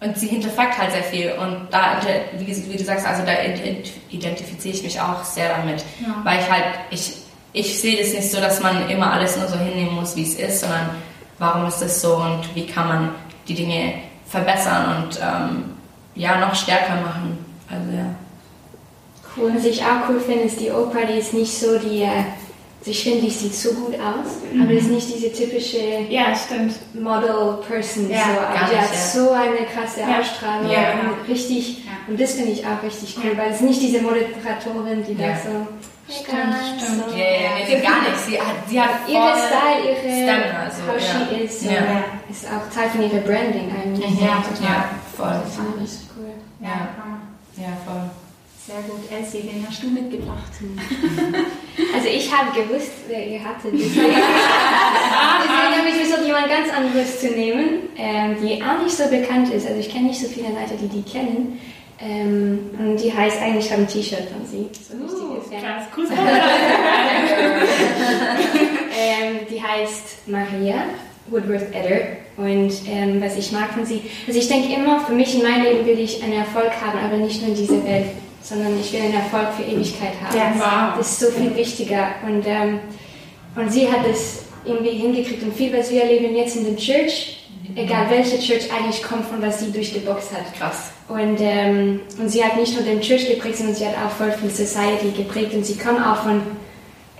und 0.00 0.16
sie 0.16 0.28
hinterfragt 0.28 0.78
halt 0.78 0.92
sehr 0.92 1.02
viel 1.02 1.32
und 1.32 1.68
da, 1.70 2.00
wie, 2.38 2.46
wie 2.46 2.76
du 2.76 2.84
sagst, 2.84 3.06
also 3.06 3.22
da 3.24 3.32
identifiziere 4.10 4.74
ich 4.74 4.82
mich 4.82 5.00
auch 5.00 5.24
sehr 5.24 5.56
damit, 5.56 5.84
ja. 6.00 6.16
weil 6.24 6.40
ich 6.40 6.50
halt, 6.50 6.64
ich, 6.90 7.16
ich 7.52 7.80
sehe 7.80 7.98
das 7.98 8.14
nicht 8.14 8.30
so, 8.30 8.40
dass 8.40 8.62
man 8.62 8.88
immer 8.88 9.12
alles 9.12 9.36
nur 9.36 9.48
so 9.48 9.58
hinnehmen 9.58 9.96
muss, 9.96 10.16
wie 10.16 10.22
es 10.22 10.36
ist, 10.36 10.60
sondern 10.60 10.90
warum 11.40 11.66
ist 11.66 11.80
das 11.80 12.00
so 12.00 12.16
und 12.16 12.54
wie 12.54 12.66
kann 12.66 12.86
man 12.86 13.14
die 13.48 13.54
Dinge 13.54 13.94
verbessern 14.28 15.02
und 15.02 15.18
ähm, 15.20 15.64
ja, 16.14 16.38
noch 16.38 16.54
stärker 16.54 17.00
machen. 17.00 17.44
Also 17.68 17.96
ja. 17.96 18.14
Cool. 19.36 19.52
Was 19.56 19.64
ich 19.64 19.82
auch 19.82 20.08
cool 20.08 20.20
finde, 20.20 20.44
ist 20.44 20.60
die 20.60 20.70
Oper, 20.70 21.06
die 21.06 21.18
ist 21.18 21.34
nicht 21.34 21.58
so 21.58 21.78
die, 21.78 22.02
äh, 22.02 22.24
also 22.78 22.90
ich 22.90 23.02
finde, 23.02 23.22
die 23.22 23.30
sieht 23.30 23.54
so 23.54 23.72
gut 23.72 23.94
aus, 23.94 24.42
mhm. 24.52 24.62
aber 24.62 24.72
ist 24.72 24.90
nicht 24.90 25.14
diese 25.14 25.32
typische 25.32 25.78
ja, 26.08 26.34
stimmt. 26.34 26.74
Model-Person. 26.94 28.10
Ja, 28.10 28.18
so. 28.18 28.40
Also 28.40 28.72
die 28.72 28.78
hat 28.78 28.92
ja. 28.92 28.98
so 28.98 29.30
eine 29.30 29.66
krasse 29.66 30.00
ja. 30.00 30.20
Ausstrahlung 30.20 30.70
ja. 30.70 30.92
und 31.00 31.28
richtig, 31.28 31.84
und 32.08 32.20
das 32.20 32.32
finde 32.32 32.52
ich 32.52 32.66
auch 32.66 32.82
richtig 32.82 33.16
cool, 33.22 33.36
weil 33.36 33.50
es 33.52 33.60
nicht 33.60 33.80
diese 33.80 34.02
Moderatorin, 34.02 35.04
die 35.06 35.16
da 35.16 35.36
so 35.36 35.66
Stimmt, 36.10 36.54
stimmt. 36.80 37.10
So. 37.10 37.16
Ja, 37.16 37.24
ja, 37.24 37.50
nee, 37.56 37.74
nee, 37.74 37.80
gar 37.80 38.02
nicht. 38.02 38.18
Sie 38.26 38.40
hat, 38.40 38.56
sie 38.68 38.80
hat 38.80 39.08
ihre 39.08 39.34
Style, 39.36 39.80
ihre 39.86 40.00
Stamina, 40.00 40.58
also, 40.64 40.82
how 40.86 40.96
ja. 40.96 41.26
she 41.28 41.44
is, 41.44 41.60
so, 41.60 41.70
ja. 41.70 42.04
ist 42.28 42.46
auch 42.46 42.74
Teil 42.74 42.90
von 42.90 43.02
ihrer 43.02 43.20
Branding 43.20 43.70
eigentlich. 43.70 44.20
Ja, 44.20 44.42
total. 44.42 44.66
Ja, 44.66 44.90
voll. 45.16 45.40
Das 45.44 45.54
finde 45.54 45.84
ich 45.84 45.90
cool. 46.16 46.32
Ja. 46.60 46.88
ja, 47.56 47.72
voll. 47.86 48.10
Sehr 48.70 48.82
gut. 48.82 49.10
Elsie, 49.10 49.50
wen 49.50 49.66
hast 49.66 49.82
du 49.82 49.88
mitgebracht? 49.88 50.52
also 51.94 52.06
ich 52.06 52.30
habe 52.30 52.52
gewusst, 52.52 52.92
wer 53.08 53.26
ihr 53.26 53.42
hattet. 53.42 53.72
Deswegen, 53.72 53.96
deswegen 55.42 55.78
habe 55.78 55.88
ich 55.88 55.94
versucht, 55.94 56.26
jemand 56.26 56.48
ganz 56.48 56.72
anderes 56.72 57.20
zu 57.20 57.28
nehmen, 57.30 57.88
ähm, 57.96 58.36
die 58.40 58.62
auch 58.62 58.80
nicht 58.82 58.96
so 58.96 59.08
bekannt 59.08 59.52
ist. 59.52 59.66
Also 59.66 59.80
ich 59.80 59.88
kenne 59.88 60.08
nicht 60.08 60.20
so 60.20 60.28
viele 60.28 60.50
Leute, 60.50 60.76
die 60.80 60.88
die 60.88 61.02
kennen. 61.02 61.58
Ähm, 62.02 62.70
und 62.78 62.96
die 62.96 63.12
heißt 63.12 63.42
eigentlich, 63.42 63.66
ich 63.66 63.72
habe 63.72 63.82
ein 63.82 63.88
T-Shirt 63.88 64.28
von 64.30 64.46
sie. 64.46 64.68
So 64.88 64.94
uh, 64.94 65.40
krass, 65.50 65.84
cool. 65.96 66.06
ähm, 68.98 69.40
die 69.50 69.62
heißt 69.62 70.26
Maria 70.26 70.84
Woodworth 71.26 71.74
Edder. 71.74 72.16
Und 72.38 72.72
ähm, 72.88 73.20
was 73.20 73.36
ich 73.36 73.52
mag 73.52 73.74
von 73.74 73.84
sie, 73.84 74.00
also 74.26 74.38
ich 74.38 74.48
denke 74.48 74.72
immer, 74.72 75.00
für 75.00 75.12
mich 75.12 75.34
in 75.34 75.42
meinem 75.42 75.62
Leben 75.64 75.86
will 75.86 75.98
ich 75.98 76.22
einen 76.22 76.32
Erfolg 76.32 76.72
haben, 76.80 76.98
aber 76.98 77.18
nicht 77.18 77.42
nur 77.42 77.50
in 77.50 77.56
dieser 77.56 77.84
Welt, 77.84 78.06
sondern 78.42 78.80
ich 78.80 78.90
will 78.94 79.00
einen 79.02 79.14
Erfolg 79.14 79.48
für 79.58 79.62
Ewigkeit 79.62 80.12
haben. 80.22 80.36
Ja, 80.36 80.54
wow. 80.56 80.96
Das 80.96 81.10
ist 81.10 81.20
so 81.20 81.26
viel 81.26 81.54
wichtiger. 81.54 82.12
Und, 82.26 82.46
ähm, 82.46 82.80
und 83.56 83.70
sie 83.70 83.90
hat 83.90 84.06
es 84.10 84.44
irgendwie 84.64 84.90
hingekriegt. 84.90 85.42
Und 85.42 85.54
viel, 85.54 85.76
was 85.76 85.90
wir 85.90 86.02
erleben 86.02 86.34
jetzt 86.34 86.56
in 86.56 86.64
der 86.64 86.76
Church, 86.76 87.39
egal 87.74 88.10
welche 88.10 88.38
Church 88.38 88.72
eigentlich 88.72 89.02
kommt 89.02 89.26
von 89.26 89.42
was 89.42 89.60
sie 89.60 89.70
durchgeboxt 89.70 90.32
hat. 90.32 90.54
Krass. 90.54 90.92
Und, 91.08 91.38
ähm, 91.40 92.00
und 92.18 92.28
sie 92.28 92.44
hat 92.44 92.56
nicht 92.56 92.74
nur 92.74 92.84
den 92.84 93.00
Church 93.00 93.28
geprägt, 93.28 93.56
sondern 93.56 93.74
sie 93.74 93.86
hat 93.86 93.94
auch 93.96 94.10
voll 94.10 94.32
viel 94.32 94.50
Society 94.50 95.10
geprägt 95.16 95.54
und 95.54 95.64
sie 95.64 95.76
kommt 95.76 96.00
auch 96.00 96.22
von 96.22 96.42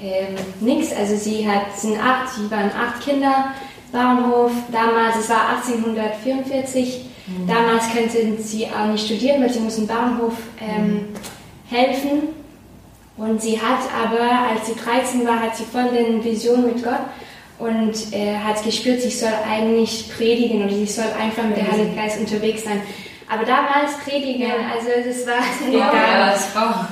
ähm, 0.00 0.36
nichts. 0.60 0.94
Also 0.94 1.16
sie 1.16 1.46
hat, 1.48 1.76
sind 1.76 1.98
acht, 1.98 2.34
sie 2.34 2.50
waren 2.50 2.70
acht 2.70 3.00
Kinder, 3.02 3.52
Bauernhof, 3.92 4.52
damals, 4.70 5.16
es 5.16 5.28
war 5.28 5.48
1844, 5.56 7.04
mhm. 7.26 7.46
damals 7.46 7.90
könnten 7.92 8.40
sie 8.42 8.66
auch 8.66 8.86
nicht 8.86 9.04
studieren, 9.04 9.42
weil 9.42 9.50
sie 9.50 9.60
mussten 9.60 9.86
Bauernhof 9.86 10.34
ähm, 10.60 10.86
mhm. 10.86 11.08
helfen. 11.68 12.22
Und 13.16 13.42
sie 13.42 13.60
hat 13.60 13.80
aber, 14.02 14.48
als 14.48 14.66
sie 14.66 14.74
13 14.74 15.26
war, 15.26 15.40
hat 15.40 15.56
sie 15.56 15.64
voll 15.64 15.90
den 15.90 16.24
Vision 16.24 16.64
mit 16.64 16.82
Gott 16.82 17.00
und 17.60 18.12
äh, 18.12 18.36
hat 18.36 18.62
gespürt, 18.64 19.00
sie 19.02 19.10
soll 19.10 19.32
eigentlich 19.48 20.10
predigen 20.16 20.64
oder 20.64 20.74
sie 20.74 20.86
soll 20.86 21.04
einfach 21.20 21.44
mit 21.44 21.56
der 21.56 21.70
Heilige 21.70 21.94
Geist 21.94 22.18
unterwegs 22.18 22.64
sein. 22.64 22.80
Aber 23.28 23.44
damals 23.44 23.96
predigen, 24.04 24.48
ja. 24.48 24.54
also 24.74 24.88
das 25.06 25.24
war 25.24 25.36
ja, 25.70 25.94
ja, 25.94 26.32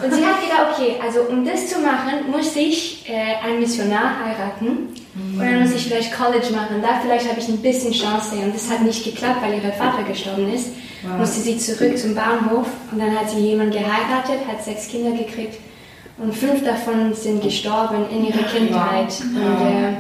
Und 0.05 0.15
sie 0.15 0.25
hat 0.25 0.41
gedacht, 0.41 0.69
okay, 0.73 0.95
also 1.03 1.23
um 1.23 1.45
das 1.45 1.69
zu 1.69 1.81
machen, 1.81 2.31
muss 2.31 2.55
ich 2.55 3.05
äh, 3.09 3.45
einen 3.45 3.59
Missionar 3.59 4.25
heiraten 4.25 4.95
mhm. 5.15 5.41
und 5.41 5.45
dann 5.45 5.63
muss 5.63 5.73
ich 5.73 5.89
vielleicht 5.89 6.13
College 6.15 6.53
machen. 6.53 6.81
Da 6.81 7.01
vielleicht 7.03 7.29
habe 7.29 7.41
ich 7.41 7.49
ein 7.49 7.61
bisschen 7.61 7.93
Chance. 7.93 8.37
Und 8.37 8.55
das 8.55 8.71
hat 8.71 8.83
nicht 8.83 9.03
geklappt, 9.03 9.43
weil 9.43 9.55
ihr 9.55 9.73
Vater 9.73 10.05
gestorben 10.05 10.53
ist. 10.55 10.69
Wow. 11.03 11.19
Musste 11.19 11.41
sie 11.41 11.59
zurück 11.59 11.99
zum 11.99 12.15
Bahnhof 12.15 12.69
und 12.93 13.01
dann 13.01 13.19
hat 13.19 13.31
sie 13.31 13.39
jemanden 13.39 13.73
geheiratet, 13.73 14.47
hat 14.49 14.63
sechs 14.63 14.87
Kinder 14.89 15.11
gekriegt 15.11 15.59
und 16.19 16.35
fünf 16.35 16.65
davon 16.65 17.15
sind 17.15 17.43
gestorben 17.43 18.07
in 18.11 18.27
ihrer 18.27 18.45
Kindheit. 18.45 19.13
Wow. 19.33 19.61
Und, 19.61 19.67
äh, 19.67 19.93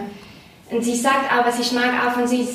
und 0.71 0.83
sie 0.83 0.95
sagt 0.95 1.33
auch, 1.33 1.47
was 1.47 1.59
ich 1.59 1.73
mag 1.73 1.91
auch 2.07 2.13
von 2.13 2.27
sie, 2.27 2.47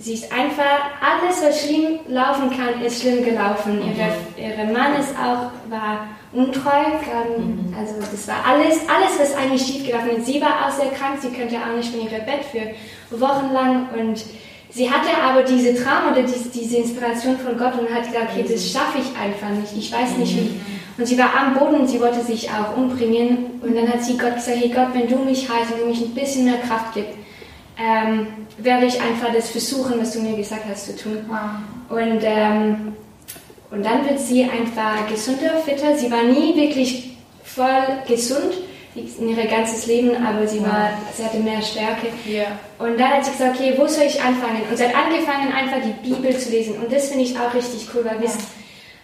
sie 0.00 0.14
ist 0.14 0.32
einfach, 0.32 0.90
alles 1.00 1.42
was 1.42 1.64
schlimm 1.64 2.00
laufen 2.08 2.50
kann, 2.50 2.82
ist 2.84 3.00
schlimm 3.00 3.24
gelaufen. 3.24 3.76
Mhm. 3.76 3.92
Ihre, 3.92 4.52
ihre 4.52 4.72
Mann 4.72 4.94
ist 5.00 5.14
auch, 5.16 5.50
war 5.70 6.08
untreu, 6.32 6.70
ähm, 6.70 7.68
mhm. 7.68 7.76
also 7.78 7.94
das 7.98 8.28
war 8.28 8.36
alles, 8.46 8.80
alles 8.88 9.18
was 9.18 9.36
eigentlich 9.36 9.62
schief 9.62 9.86
gelaufen 9.86 10.18
ist. 10.18 10.26
Sie 10.26 10.40
war 10.40 10.66
auch 10.66 10.70
sehr 10.70 10.90
krank, 10.90 11.18
sie 11.20 11.30
könnte 11.30 11.56
auch 11.56 11.76
nicht 11.76 11.90
von 11.90 12.00
ihrem 12.00 12.24
Bett 12.26 12.44
für 12.50 13.18
Wochen 13.20 13.52
lang 13.52 13.88
und 13.98 14.22
sie 14.70 14.90
hatte 14.90 15.10
aber 15.22 15.42
diese 15.42 15.74
Traum 15.74 16.12
oder 16.12 16.22
diese, 16.22 16.48
diese 16.48 16.78
Inspiration 16.78 17.38
von 17.38 17.56
Gott 17.56 17.78
und 17.78 17.94
hat 17.94 18.06
gesagt, 18.06 18.32
okay, 18.32 18.44
das 18.48 18.70
schaffe 18.70 18.98
ich 18.98 19.18
einfach 19.18 19.50
nicht, 19.50 19.76
ich 19.76 19.92
weiß 19.92 20.18
nicht 20.18 20.36
wie. 20.36 20.60
Und 20.98 21.06
sie 21.06 21.16
war 21.18 21.34
am 21.34 21.54
Boden 21.54 21.80
und 21.80 21.86
sie 21.88 22.00
wollte 22.00 22.20
sich 22.20 22.50
auch 22.50 22.76
umbringen 22.76 23.60
und 23.62 23.74
dann 23.74 23.88
hat 23.88 24.02
sie 24.02 24.18
Gott 24.18 24.34
gesagt, 24.34 24.58
hey 24.58 24.68
Gott, 24.68 24.88
wenn 24.92 25.08
du 25.08 25.16
mich 25.24 25.48
heilst, 25.48 25.72
wenn 25.72 25.80
du 25.80 25.86
mich 25.86 26.02
ein 26.02 26.14
bisschen 26.14 26.44
mehr 26.44 26.58
Kraft 26.58 26.94
gibst, 26.94 27.14
ähm, 27.78 28.26
werde 28.58 28.86
ich 28.86 29.00
einfach 29.00 29.32
das 29.32 29.50
versuchen, 29.50 30.00
was 30.00 30.12
du 30.12 30.20
mir 30.20 30.36
gesagt 30.36 30.64
hast, 30.68 30.86
zu 30.86 30.96
tun. 30.96 31.24
Wow. 31.28 31.98
Und, 31.98 32.20
ähm, 32.22 32.94
und 33.70 33.84
dann 33.84 34.08
wird 34.08 34.20
sie 34.20 34.44
einfach 34.44 35.08
gesunder, 35.08 35.56
fitter. 35.64 35.96
Sie 35.96 36.10
war 36.10 36.22
nie 36.22 36.54
wirklich 36.56 37.16
voll 37.44 37.82
gesund 38.06 38.54
in 38.94 39.28
ihr 39.28 39.46
ganzes 39.46 39.86
Leben, 39.86 40.10
aber 40.22 40.46
sie, 40.46 40.60
war, 40.62 40.90
sie 41.16 41.24
hatte 41.24 41.38
mehr 41.38 41.62
Stärke. 41.62 42.08
Yeah. 42.28 42.58
Und 42.78 43.00
dann 43.00 43.10
hat 43.10 43.24
sie 43.24 43.30
gesagt, 43.30 43.58
okay, 43.58 43.74
wo 43.76 43.86
soll 43.86 44.04
ich 44.04 44.20
anfangen? 44.22 44.62
Und 44.70 44.76
sie 44.76 44.84
hat 44.84 44.94
angefangen, 44.94 45.50
einfach 45.50 45.78
die 45.82 46.10
Bibel 46.10 46.36
zu 46.36 46.50
lesen. 46.50 46.76
Und 46.76 46.92
das 46.92 47.08
finde 47.08 47.24
ich 47.24 47.38
auch 47.38 47.54
richtig 47.54 47.88
cool, 47.94 48.04
weil 48.04 48.22
ja. 48.22 48.30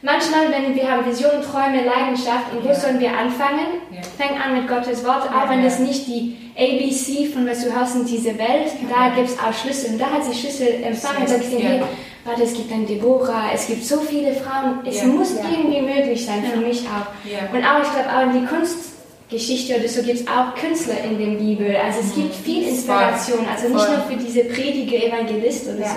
Manchmal, 0.02 0.50
wenn 0.50 0.74
wir 0.74 0.90
haben 0.90 1.04
Visionen, 1.06 1.42
Träume, 1.42 1.84
Leidenschaft, 1.84 2.52
und 2.52 2.64
wo 2.64 2.68
ja. 2.68 2.74
sollen 2.74 3.00
wir 3.00 3.10
anfangen? 3.10 3.82
Ja. 3.90 4.00
Fang 4.18 4.40
an 4.40 4.54
mit 4.56 4.68
Gottes 4.68 5.04
Wort, 5.04 5.28
auch 5.28 5.48
wenn 5.48 5.62
das 5.62 5.78
nicht 5.78 6.06
die 6.06 6.36
ABC 6.56 7.32
von 7.32 7.46
was 7.46 7.64
du 7.64 7.74
hast 7.74 7.94
in 7.96 8.04
dieser 8.04 8.36
Welt, 8.38 8.72
da 8.90 9.14
gibt 9.14 9.28
es 9.28 9.38
auch 9.38 9.52
Schlüssel. 9.52 9.92
Und 9.92 10.00
da 10.00 10.10
hat 10.10 10.24
sie 10.24 10.34
Schlüssel 10.34 10.82
empfangen 10.82 11.22
und 11.22 11.28
sagt, 11.28 11.44
ja. 11.52 11.80
warte, 12.24 12.42
es 12.42 12.54
gibt 12.54 12.72
ein 12.72 12.86
Deborah, 12.86 13.50
es 13.54 13.66
gibt 13.66 13.84
so 13.84 14.00
viele 14.00 14.32
Frauen, 14.34 14.80
es 14.84 15.04
muss 15.04 15.34
irgendwie 15.36 15.80
möglich 15.80 16.26
sein, 16.26 16.42
für 16.44 16.58
mich 16.58 16.84
auch. 16.86 17.54
Und 17.54 17.64
auch, 17.64 17.82
ich 17.82 17.92
glaube, 17.92 18.08
auch 18.12 18.34
in 18.34 18.40
die 18.40 18.46
Kunst 18.46 18.98
Geschichte 19.30 19.76
oder 19.78 19.88
so 19.88 20.02
gibt 20.02 20.20
es 20.20 20.26
auch 20.26 20.54
Künstler 20.54 21.04
in 21.04 21.18
der 21.18 21.38
Bibel. 21.38 21.76
Also 21.76 22.00
es 22.00 22.14
gibt 22.14 22.34
viel 22.34 22.66
Inspiration, 22.66 23.46
also 23.46 23.68
nicht 23.68 23.88
nur 23.88 24.00
für 24.08 24.16
diese 24.16 24.44
predige 24.44 25.06
Evangelist 25.06 25.66
oder 25.66 25.86
so. 25.86 25.96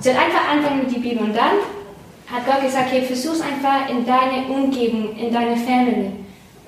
Sie 0.00 0.10
hat 0.10 0.18
einfach 0.18 0.52
anfangen 0.52 0.80
mit 0.84 0.94
der 0.94 1.00
Bibel 1.00 1.24
und 1.24 1.34
dann 1.34 1.56
hat 2.32 2.46
Gott 2.46 2.62
gesagt, 2.62 2.90
hey, 2.90 3.02
versuch's 3.02 3.40
einfach 3.40 3.90
in 3.90 4.06
deine 4.06 4.46
Umgebung, 4.48 5.16
in 5.16 5.32
deine 5.32 5.56
Family. 5.56 6.10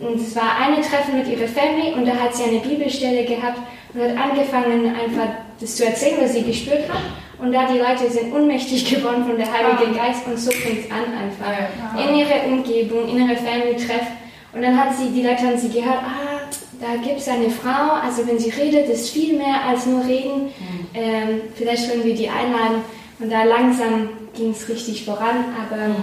Und 0.00 0.20
es 0.20 0.37
war 0.37 0.59
eine 0.61 0.83
Treffen 0.83 1.18
mit 1.18 1.29
ihrer 1.29 1.48
Family 1.48 1.94
und 1.94 2.07
da 2.07 2.12
hat 2.14 2.35
sie 2.35 2.44
eine 2.44 2.59
Bibelstelle 2.59 3.24
gehabt 3.24 3.61
und 3.94 4.03
hat 4.03 4.16
angefangen, 4.16 4.87
einfach 4.88 5.29
das 5.61 5.77
zu 5.77 5.87
erzählen, 5.87 6.18
was 6.20 6.35
sie 6.35 6.42
gespürt 6.42 6.88
hat. 6.88 7.00
Und 7.38 7.53
da 7.53 7.66
die 7.66 7.79
Leute 7.79 8.11
sind 8.11 8.33
unmächtig 8.33 8.85
geworden 8.94 9.24
von 9.24 9.37
der 9.37 9.50
Heilige 9.50 9.96
Geist 9.96 10.27
und 10.27 10.38
so 10.38 10.50
fängt 10.50 10.85
es 10.85 10.90
an 10.90 11.07
einfach. 11.14 12.09
In 12.09 12.16
ihrer 12.16 12.46
Umgebung, 12.46 13.09
in 13.09 13.27
ihrer 13.27 13.37
Family 13.37 13.77
treff. 13.77 14.07
Und 14.53 14.62
dann 14.62 14.79
hat 14.79 14.96
sie, 14.96 15.11
die 15.11 15.22
Leute 15.22 15.42
haben 15.42 15.59
sie 15.59 15.68
gehört, 15.68 15.98
ah, 15.98 16.48
da 16.81 16.96
gibt 17.03 17.18
es 17.18 17.29
eine 17.29 17.50
Frau, 17.50 17.94
also 18.05 18.27
wenn 18.27 18.38
sie 18.38 18.50
redet, 18.50 18.88
ist 18.88 19.11
viel 19.11 19.37
mehr 19.37 19.64
als 19.68 19.87
nur 19.87 20.05
reden. 20.05 20.44
Mhm. 20.44 20.87
Ähm, 20.94 21.40
vielleicht 21.55 21.90
können 21.90 22.05
wir 22.05 22.14
die 22.14 22.29
einladen. 22.29 22.83
Und 23.18 23.31
da 23.31 23.44
langsam 23.44 24.09
ging 24.37 24.50
es 24.50 24.68
richtig 24.68 25.05
voran, 25.05 25.44
aber 25.57 25.88
mhm. 25.88 26.03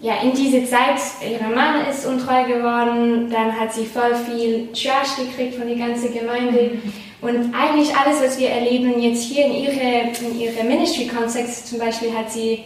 ja, 0.00 0.20
in 0.22 0.34
dieser 0.34 0.64
Zeit, 0.66 1.00
ihr 1.22 1.40
Mann 1.48 1.86
ist 1.90 2.06
untreu 2.06 2.44
geworden, 2.44 3.30
dann 3.30 3.58
hat 3.58 3.72
sie 3.72 3.86
voll 3.86 4.14
viel 4.14 4.68
Trash 4.72 5.16
gekriegt 5.16 5.54
von 5.54 5.66
der 5.66 5.76
ganzen 5.76 6.12
Gemeinde. 6.12 6.72
Mhm. 6.74 6.92
Und 7.22 7.54
eigentlich 7.54 7.96
alles, 7.96 8.22
was 8.22 8.38
wir 8.38 8.50
erleben 8.50 9.00
jetzt 9.00 9.24
hier 9.24 9.46
in 9.46 9.54
ihre, 9.54 10.10
in 10.20 10.38
ihre 10.38 10.62
Ministry-Kontext, 10.64 11.68
zum 11.68 11.78
Beispiel 11.78 12.14
hat 12.14 12.30
sie 12.30 12.64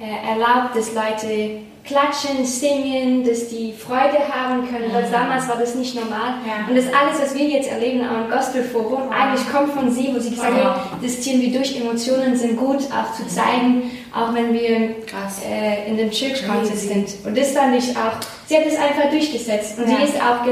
äh, 0.00 0.30
erlaubt, 0.30 0.74
dass 0.74 0.92
Leute 0.92 1.60
klatschen, 1.84 2.44
singen, 2.44 3.24
dass 3.24 3.48
die 3.48 3.72
Freude 3.72 4.18
haben 4.32 4.68
können, 4.68 4.92
weil 4.92 5.10
damals 5.10 5.48
war 5.48 5.56
das 5.56 5.74
nicht 5.74 5.94
normal. 5.94 6.34
Ja. 6.46 6.68
Und 6.68 6.76
das 6.76 6.86
alles, 6.86 7.20
was 7.20 7.34
wir 7.34 7.48
jetzt 7.48 7.70
erleben 7.70 8.02
am 8.02 8.30
Gospel 8.30 8.62
Forum, 8.62 9.02
wow. 9.06 9.10
eigentlich 9.10 9.50
kommt 9.50 9.72
von 9.72 9.90
sie, 9.90 10.10
wo 10.14 10.18
sie 10.18 10.30
gesagt 10.30 10.54
wow. 10.54 10.64
hat, 10.64 11.02
das 11.02 11.20
ziehen 11.20 11.40
wir 11.40 11.52
durch, 11.52 11.80
Emotionen 11.80 12.36
sind 12.36 12.56
gut, 12.56 12.78
auch 12.92 13.14
zu 13.14 13.26
zeigen, 13.26 13.90
auch 14.14 14.34
wenn 14.34 14.52
wir 14.52 14.70
äh, 14.70 15.88
in 15.88 15.96
dem 15.96 16.10
Church 16.10 16.46
Context 16.46 16.88
sind. 16.88 17.08
Und 17.24 17.36
das 17.36 17.52
fand 17.52 17.76
ich 17.76 17.96
auch, 17.96 18.18
sie 18.46 18.56
hat 18.56 18.66
es 18.66 18.76
einfach 18.76 19.10
durchgesetzt. 19.10 19.78
Und 19.78 19.90
ja. 19.90 19.96
sie 19.96 20.04
ist 20.04 20.16
auch 20.16 20.44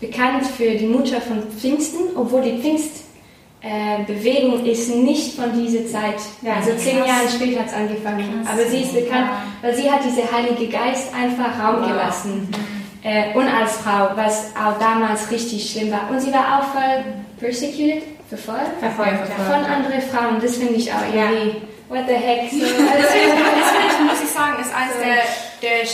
bekannt 0.00 0.46
für 0.46 0.70
die 0.70 0.86
Mutter 0.86 1.20
von 1.20 1.42
Pfingsten, 1.58 2.16
obwohl 2.16 2.42
die 2.42 2.58
Pfingst 2.58 3.05
äh, 3.66 4.04
Bewegung 4.04 4.64
ist 4.64 4.94
nicht 4.94 5.34
von 5.34 5.52
dieser 5.52 5.86
Zeit. 5.86 6.20
Ja, 6.42 6.54
also 6.54 6.70
zehn 6.76 6.98
Jahre 6.98 7.28
später 7.28 7.60
hat 7.60 7.66
es 7.66 7.72
angefangen. 7.72 8.44
Krass. 8.44 8.52
Aber 8.52 8.70
sie 8.70 8.82
ist 8.82 8.94
bekannt, 8.94 9.30
weil 9.60 9.74
sie 9.74 9.90
hat 9.90 10.00
diese 10.04 10.30
Heilige 10.30 10.68
Geist 10.68 11.12
einfach 11.12 11.58
Raum 11.58 11.80
wow. 11.80 11.88
gelassen. 11.88 12.48
Äh, 13.02 13.34
und 13.34 13.46
als 13.48 13.76
Frau, 13.78 14.10
was 14.14 14.52
auch 14.54 14.78
damals 14.78 15.30
richtig 15.30 15.70
schlimm 15.70 15.90
war. 15.90 16.08
Und 16.10 16.20
sie 16.20 16.32
war 16.32 16.58
auch 16.60 16.64
voll 16.72 17.04
persecuted, 17.38 18.02
verfolgt, 18.28 18.78
verfolgt, 18.78 19.26
verfolgt. 19.26 19.50
von 19.50 19.64
anderen 19.64 20.00
Frauen. 20.02 20.40
Das 20.40 20.56
finde 20.56 20.74
ich 20.74 20.92
auch 20.92 21.02
irgendwie, 21.12 21.58
ja. 21.58 21.64
what 21.88 22.04
the 22.06 22.14
heck. 22.14 22.50
So, 22.50 22.64
also, 22.64 22.76
das 22.78 24.00
muss 24.00 24.22
ich 24.22 24.30
sagen, 24.30 24.60
ist 24.60 24.72
eines 24.74 24.96
der, 25.02 25.68
der 25.68 25.86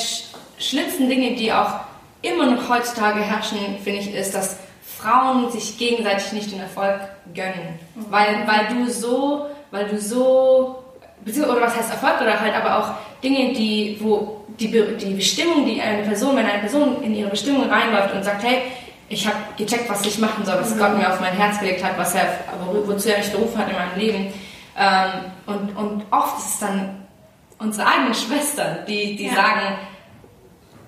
schlimmsten 0.59 1.09
Dinge, 1.09 1.37
die 1.37 1.53
auch 1.53 1.81
immer 2.23 2.47
noch 2.47 2.69
heutzutage 2.69 3.21
herrschen, 3.21 3.59
finde 3.83 4.01
ich, 4.01 4.15
ist, 4.15 4.35
dass 4.35 4.59
Frauen 5.03 5.51
sich 5.51 5.79
gegenseitig 5.79 6.33
nicht 6.33 6.53
den 6.53 6.61
Erfolg 6.61 7.01
gönnen. 7.35 7.79
Mhm. 7.95 8.07
Weil, 8.11 8.47
weil 8.47 8.75
du 8.75 8.91
so, 8.91 9.47
weil 9.71 9.89
du 9.89 9.99
so, 9.99 10.85
oder 11.27 11.61
was 11.61 11.77
heißt 11.77 11.91
Erfolg, 11.91 12.21
oder 12.21 12.41
halt 12.41 12.55
aber 12.55 12.79
auch 12.79 12.95
Dinge, 13.23 13.53
die, 13.53 13.99
wo 14.01 14.45
die, 14.59 14.69
die 14.69 15.15
Bestimmung, 15.15 15.67
die 15.67 15.81
eine 15.81 16.03
Person, 16.03 16.37
wenn 16.37 16.47
eine 16.47 16.61
Person 16.61 17.03
in 17.03 17.15
ihre 17.15 17.31
Bestimmung 17.31 17.69
reinläuft 17.69 18.15
und 18.15 18.25
sagt, 18.25 18.43
hey, 18.43 18.63
ich 19.09 19.27
habe 19.27 19.37
gecheckt, 19.57 19.89
was 19.89 20.05
ich 20.07 20.19
machen 20.19 20.45
soll, 20.45 20.59
was 20.59 20.75
mhm. 20.75 20.79
Gott 20.79 20.97
mir 20.97 21.09
auf 21.09 21.21
mein 21.21 21.35
Herz 21.35 21.59
gelegt 21.59 21.85
hat, 21.85 21.99
was 21.99 22.15
er, 22.15 22.39
wozu 22.87 23.11
er 23.11 23.19
mich 23.19 23.31
berufen 23.31 23.59
hat 23.59 23.69
in 23.69 23.77
meinem 23.77 23.99
Leben. 23.99 24.33
Ähm, 24.79 25.11
und, 25.47 25.77
und 25.77 26.05
oft 26.11 26.39
ist 26.39 26.55
es 26.55 26.59
dann 26.61 27.07
unsere 27.59 27.87
eigenen 27.87 28.15
Schwestern, 28.15 28.79
die, 28.87 29.17
die 29.17 29.27
ja. 29.27 29.35
sagen, 29.35 29.79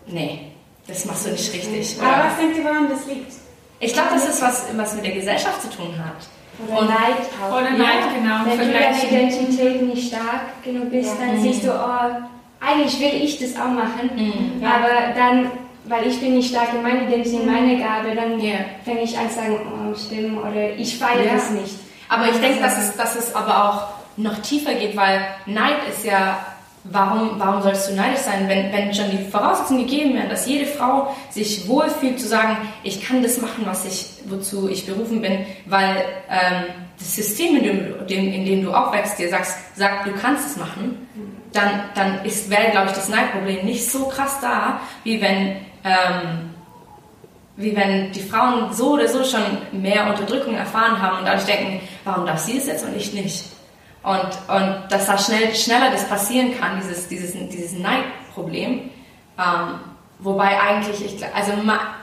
nee, 0.06 0.52
das 0.86 1.04
machst 1.04 1.26
du 1.26 1.30
nicht 1.30 1.52
richtig. 1.52 1.96
Aber 2.00 2.24
was 2.24 2.36
denkt 2.38 2.56
ihr, 2.56 2.64
woran 2.64 2.88
das 2.88 3.06
liegt? 3.06 3.43
Ich 3.84 3.92
glaube, 3.92 4.08
das 4.14 4.26
ist 4.26 4.40
was, 4.40 4.64
was 4.74 4.94
mit 4.94 5.04
der 5.04 5.12
Gesellschaft 5.12 5.60
zu 5.60 5.68
tun 5.68 5.94
hat. 5.98 6.26
Oder 6.66 6.80
und 6.80 6.88
Neid 6.88 7.20
auch. 7.42 7.56
Oder 7.56 7.70
Neid, 7.70 8.00
ja, 8.00 8.12
genau. 8.16 8.58
Wenn 8.58 8.58
du 8.58 8.72
deine 8.72 9.02
Identität 9.02 9.82
nicht 9.82 10.08
stark 10.08 10.62
genug 10.62 10.90
bist, 10.90 11.14
ja. 11.18 11.26
dann 11.26 11.38
mhm. 11.38 11.42
siehst 11.42 11.64
du, 11.64 11.70
oh, 11.70 12.64
eigentlich 12.66 12.98
will 12.98 13.22
ich 13.22 13.38
das 13.38 13.56
auch 13.56 13.70
machen, 13.70 14.10
mhm. 14.16 14.64
aber 14.64 15.14
dann, 15.14 15.50
weil 15.84 16.06
ich 16.06 16.18
bin 16.18 16.34
nicht 16.34 16.50
stark 16.50 16.68
in 16.74 16.82
meiner 16.82 17.02
Identität, 17.02 17.40
in 17.40 17.46
meiner 17.46 17.76
Gabe, 17.76 18.14
dann 18.14 18.40
yeah. 18.40 18.60
fange 18.84 19.02
ich 19.02 19.18
an 19.18 19.28
zu 19.28 19.36
sagen, 19.36 19.60
oh, 19.66 19.94
stimmt, 19.94 20.38
oder 20.38 20.70
ich 20.76 20.96
feiere 20.96 21.26
ja. 21.26 21.34
das 21.34 21.50
nicht. 21.50 21.74
Aber 22.08 22.28
ich 22.28 22.36
denke, 22.36 22.62
dass 22.62 22.78
es, 22.78 22.96
dass 22.96 23.16
es 23.16 23.34
aber 23.34 23.64
auch 23.64 23.82
noch 24.16 24.38
tiefer 24.38 24.74
geht, 24.74 24.96
weil 24.96 25.26
Neid 25.46 25.86
ist 25.90 26.06
ja 26.06 26.38
Warum, 26.86 27.38
warum 27.38 27.62
solltest 27.62 27.90
du 27.90 27.94
neidisch 27.94 28.20
sein, 28.20 28.46
wenn, 28.46 28.70
wenn 28.70 28.92
schon 28.92 29.10
die 29.10 29.24
Voraussetzungen 29.30 29.86
gegeben 29.86 30.14
werden, 30.14 30.28
dass 30.28 30.46
jede 30.46 30.66
Frau 30.66 31.14
sich 31.30 31.66
wohlfühlt 31.66 32.20
zu 32.20 32.28
sagen, 32.28 32.58
ich 32.82 33.02
kann 33.02 33.22
das 33.22 33.40
machen, 33.40 33.64
was 33.64 33.86
ich, 33.86 34.10
wozu 34.26 34.68
ich 34.68 34.84
berufen 34.84 35.22
bin, 35.22 35.46
weil 35.64 36.04
ähm, 36.28 36.64
das 36.98 37.16
System, 37.16 37.56
in 37.56 37.64
dem, 38.06 38.32
in 38.32 38.44
dem 38.44 38.62
du 38.62 38.72
aufwächst, 38.72 39.18
dir 39.18 39.30
sagst, 39.30 39.56
sagt, 39.76 40.06
du 40.06 40.12
kannst 40.12 40.46
es 40.46 40.56
machen, 40.58 41.08
dann, 41.54 41.70
dann 41.94 42.20
wäre, 42.22 42.70
glaube 42.72 42.88
ich, 42.88 42.92
das 42.92 43.08
Neidproblem 43.08 43.64
nicht 43.64 43.90
so 43.90 44.06
krass 44.06 44.40
da, 44.42 44.80
wie 45.04 45.22
wenn, 45.22 45.56
ähm, 45.84 46.50
wie 47.56 47.74
wenn 47.74 48.12
die 48.12 48.20
Frauen 48.20 48.72
so 48.74 48.92
oder 48.92 49.08
so 49.08 49.24
schon 49.24 49.40
mehr 49.72 50.06
Unterdrückung 50.08 50.54
erfahren 50.54 51.00
haben 51.00 51.20
und 51.20 51.24
dadurch 51.24 51.46
denken, 51.46 51.80
warum 52.04 52.26
darf 52.26 52.40
sie 52.40 52.58
es 52.58 52.66
jetzt 52.66 52.84
und 52.84 52.94
ich 52.94 53.14
nicht? 53.14 53.44
Und, 54.04 54.54
und 54.54 54.84
dass 54.90 55.06
da 55.06 55.16
schnell, 55.16 55.54
schneller 55.54 55.90
das 55.90 56.06
passieren 56.08 56.58
kann, 56.58 56.78
dieses, 56.80 57.08
dieses, 57.08 57.32
dieses 57.32 57.72
Neidproblem. 57.78 58.90
Ähm, 59.38 59.80
wobei 60.18 60.60
eigentlich, 60.60 61.04
ich, 61.04 61.24
also 61.34 61.52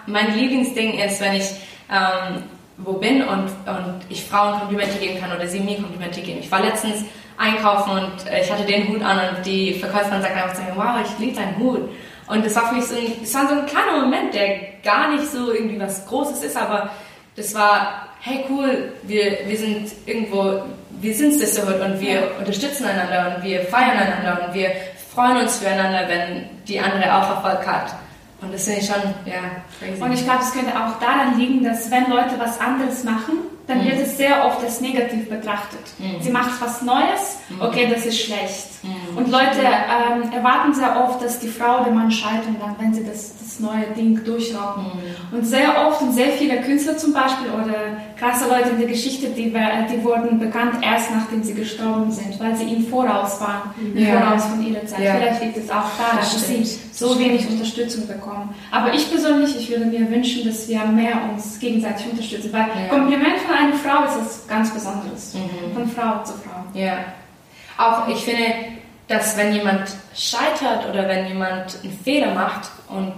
mein 0.08 0.36
Lieblingsding 0.36 0.98
ist, 0.98 1.22
wenn 1.22 1.36
ich 1.36 1.50
ähm, 1.90 2.44
wo 2.84 2.94
bin 2.94 3.22
und, 3.22 3.50
und 3.68 4.02
ich 4.10 4.24
Frauen 4.26 4.60
Komplimente 4.60 4.98
geben 4.98 5.20
kann 5.20 5.32
oder 5.32 5.48
sie 5.48 5.60
mir 5.60 5.78
Komplimente 5.78 6.22
geben. 6.22 6.40
Ich 6.40 6.52
war 6.52 6.62
letztens 6.62 7.06
einkaufen 7.38 7.92
und 7.92 8.28
äh, 8.28 8.42
ich 8.42 8.52
hatte 8.52 8.64
den 8.64 8.88
Hut 8.88 9.02
an 9.02 9.36
und 9.36 9.46
die 9.46 9.74
Verkäuferin 9.74 10.22
sagt 10.22 10.36
einfach 10.36 10.54
zu 10.54 10.62
mir, 10.62 10.74
wow, 10.76 11.00
ich 11.04 11.20
liebe 11.20 11.36
deinen 11.36 11.58
Hut. 11.58 11.90
Und 12.28 12.46
das 12.46 12.56
war 12.56 12.70
für 12.70 12.76
mich 12.76 12.86
so 12.86 12.96
ein, 12.96 13.04
war 13.34 13.48
so 13.48 13.62
ein 13.62 13.66
kleiner 13.66 14.02
Moment, 14.02 14.34
der 14.34 14.58
gar 14.84 15.12
nicht 15.12 15.28
so 15.30 15.52
irgendwie 15.52 15.80
was 15.80 16.06
Großes 16.08 16.44
ist, 16.44 16.58
aber 16.58 16.90
das 17.36 17.54
war, 17.56 18.08
hey 18.20 18.46
cool, 18.50 18.94
wir, 19.04 19.40
wir 19.46 19.58
sind 19.58 19.92
irgendwo, 20.06 20.64
wir 21.00 21.16
sind 21.16 21.34
Sisterhood 21.34 21.80
und 21.82 22.00
wir 22.00 22.14
ja. 22.14 22.22
unterstützen 22.38 22.86
einander 22.86 23.36
und 23.38 23.44
wir 23.44 23.62
feiern 23.66 23.98
einander 23.98 24.48
und 24.48 24.54
wir 24.54 24.72
freuen 25.14 25.38
uns 25.38 25.58
füreinander, 25.58 26.08
wenn 26.08 26.50
die 26.68 26.80
andere 26.80 27.14
auch 27.16 27.30
Erfolg 27.30 27.66
hat. 27.66 27.96
Und 28.42 28.54
das 28.54 28.66
finde 28.66 28.80
ich 28.80 28.88
schon, 28.88 29.02
ja, 29.26 29.62
crazy. 29.80 30.02
Und 30.02 30.14
ich 30.14 30.24
glaube, 30.24 30.40
es 30.42 30.52
könnte 30.52 30.72
auch 30.72 31.00
daran 31.00 31.38
liegen, 31.38 31.64
dass 31.64 31.92
wenn 31.92 32.10
Leute 32.10 32.40
was 32.40 32.60
anderes 32.60 33.04
machen, 33.04 33.38
dann 33.68 33.80
mhm. 33.84 33.92
wird 33.92 34.00
es 34.00 34.18
sehr 34.18 34.46
oft 34.46 34.64
als 34.64 34.82
negativ 34.82 35.30
betrachtet. 35.30 35.80
Mhm. 36.00 36.22
Sie 36.22 36.32
macht 36.32 36.60
was 36.60 36.82
Neues, 36.82 37.38
mhm. 37.50 37.62
okay, 37.62 37.88
das 37.94 38.06
ist 38.06 38.20
schlecht. 38.20 38.84
Mhm. 38.84 39.18
Und 39.18 39.30
Leute 39.30 39.62
ähm, 39.62 40.32
erwarten 40.34 40.74
sehr 40.74 41.04
oft, 41.04 41.24
dass 41.24 41.40
die 41.40 41.50
Frau 41.50 41.84
den 41.84 41.94
Mann 41.94 42.12
scheitern 42.12 42.56
dann, 42.60 42.76
wenn 42.80 42.94
sie 42.94 43.06
das, 43.06 43.38
das 43.38 43.51
neue 43.62 43.86
Ding 43.96 44.24
durchrauben. 44.24 44.84
Mhm. 44.84 45.38
Und 45.38 45.46
sehr 45.46 45.88
oft 45.88 46.02
und 46.02 46.14
sehr 46.14 46.32
viele 46.34 46.62
Künstler 46.62 46.98
zum 46.98 47.14
Beispiel 47.14 47.48
oder 47.52 47.98
krasse 48.18 48.50
Leute 48.50 48.70
in 48.70 48.80
der 48.80 48.88
Geschichte, 48.88 49.28
die, 49.30 49.52
die 49.52 50.04
wurden 50.04 50.40
bekannt 50.40 50.76
erst 50.82 51.12
nachdem 51.12 51.44
sie 51.44 51.54
gestorben 51.54 52.12
sind, 52.12 52.40
weil 52.40 52.56
sie 52.56 52.66
ihnen 52.66 52.88
voraus 52.88 53.40
waren, 53.40 53.74
ja. 53.96 54.20
voraus 54.20 54.46
von 54.46 54.66
ihrer 54.66 54.86
Zeit. 54.86 55.00
Ja. 55.00 55.16
Vielleicht 55.16 55.44
liegt 55.44 55.58
es 55.58 55.70
auch 55.70 55.86
daran, 55.98 56.18
das 56.18 56.34
dass 56.34 56.48
sie 56.48 56.80
so 56.92 57.18
wenig 57.20 57.48
Unterstützung 57.50 58.08
bekommen. 58.08 58.54
Aber 58.72 58.94
ich 58.94 59.10
persönlich, 59.10 59.56
ich 59.56 59.70
würde 59.70 59.86
mir 59.86 60.10
wünschen, 60.10 60.46
dass 60.46 60.68
wir 60.68 60.84
mehr 60.86 61.22
uns 61.32 61.60
gegenseitig 61.60 62.12
unterstützen, 62.12 62.52
weil 62.52 62.68
ja. 62.68 62.88
Kompliment 62.90 63.40
von 63.40 63.56
einer 63.56 63.74
Frau 63.76 64.06
ist 64.06 64.20
was 64.20 64.48
ganz 64.48 64.74
Besonderes, 64.74 65.34
mhm. 65.34 65.74
von 65.74 65.88
Frau 65.90 66.24
zu 66.24 66.34
Frau. 66.34 66.64
Ja. 66.74 66.98
Auch 67.78 68.08
ich 68.08 68.20
finde, 68.20 68.44
dass 69.08 69.38
wenn 69.38 69.54
jemand 69.54 69.92
scheitert 70.16 70.90
oder 70.90 71.08
wenn 71.08 71.28
jemand 71.28 71.78
einen 71.84 72.00
Fehler 72.04 72.34
macht 72.34 72.70
und 72.88 73.14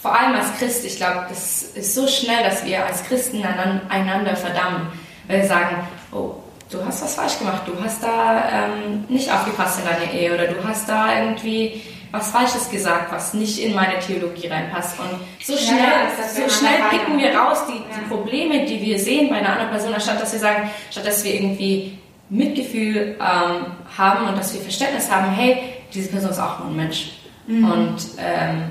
vor 0.00 0.18
allem 0.18 0.34
als 0.36 0.56
Christ, 0.58 0.84
ich 0.84 0.96
glaube, 0.96 1.26
das 1.28 1.62
ist 1.62 1.94
so 1.94 2.06
schnell, 2.06 2.44
dass 2.44 2.64
wir 2.64 2.84
als 2.84 3.04
Christen 3.04 3.42
einander 3.88 4.36
verdammen, 4.36 4.88
weil 5.26 5.42
wir 5.42 5.48
sagen, 5.48 5.76
oh, 6.12 6.34
du 6.70 6.84
hast 6.84 7.02
was 7.02 7.14
falsch 7.14 7.38
gemacht, 7.38 7.62
du 7.66 7.72
hast 7.82 8.02
da 8.02 8.44
ähm, 8.52 9.04
nicht 9.08 9.32
aufgepasst 9.32 9.80
in 9.80 9.86
deiner 9.86 10.12
Ehe 10.12 10.34
oder 10.34 10.46
du 10.46 10.62
hast 10.62 10.88
da 10.88 11.20
irgendwie 11.20 11.82
was 12.10 12.30
Falsches 12.30 12.70
gesagt, 12.70 13.12
was 13.12 13.34
nicht 13.34 13.58
in 13.58 13.74
meine 13.74 13.98
Theologie 13.98 14.46
reinpasst. 14.46 14.98
Und 14.98 15.20
so 15.44 15.56
schnell, 15.56 15.78
ja, 15.78 16.26
so 16.26 16.48
schnell 16.48 16.80
picken 16.90 17.18
wir 17.18 17.34
raus 17.34 17.64
die, 17.68 17.74
ja. 17.74 17.98
die, 17.98 18.08
Probleme, 18.08 18.64
die 18.64 18.80
wir 18.80 18.98
sehen 18.98 19.28
bei 19.28 19.36
einer 19.36 19.50
anderen 19.50 19.70
Person, 19.70 19.92
anstatt 19.92 20.20
dass 20.20 20.32
wir 20.32 20.40
sagen, 20.40 20.70
statt 20.90 21.06
dass 21.06 21.22
wir 21.24 21.34
irgendwie 21.34 21.98
Mitgefühl 22.30 23.16
ähm, 23.20 23.66
haben 23.96 24.26
und 24.26 24.38
dass 24.38 24.54
wir 24.54 24.60
Verständnis 24.60 25.10
haben, 25.10 25.30
hey, 25.32 25.58
diese 25.92 26.08
Person 26.10 26.30
ist 26.30 26.38
auch 26.38 26.60
nur 26.60 26.68
ein 26.68 26.76
Mensch. 26.76 27.12
Mhm. 27.46 27.70
Und 27.70 27.96
ähm, 28.18 28.64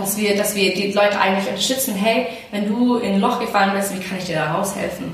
dass 0.00 0.16
wir, 0.16 0.36
dass 0.36 0.54
wir 0.54 0.74
die 0.74 0.92
Leute 0.92 1.18
eigentlich 1.20 1.48
unterstützen, 1.48 1.94
hey, 1.94 2.26
wenn 2.50 2.66
du 2.68 2.96
in 2.96 3.14
ein 3.14 3.20
Loch 3.20 3.38
gefallen 3.40 3.72
bist, 3.74 3.94
wie 3.94 4.00
kann 4.00 4.18
ich 4.18 4.24
dir 4.24 4.36
da 4.36 4.52
raushelfen? 4.54 5.12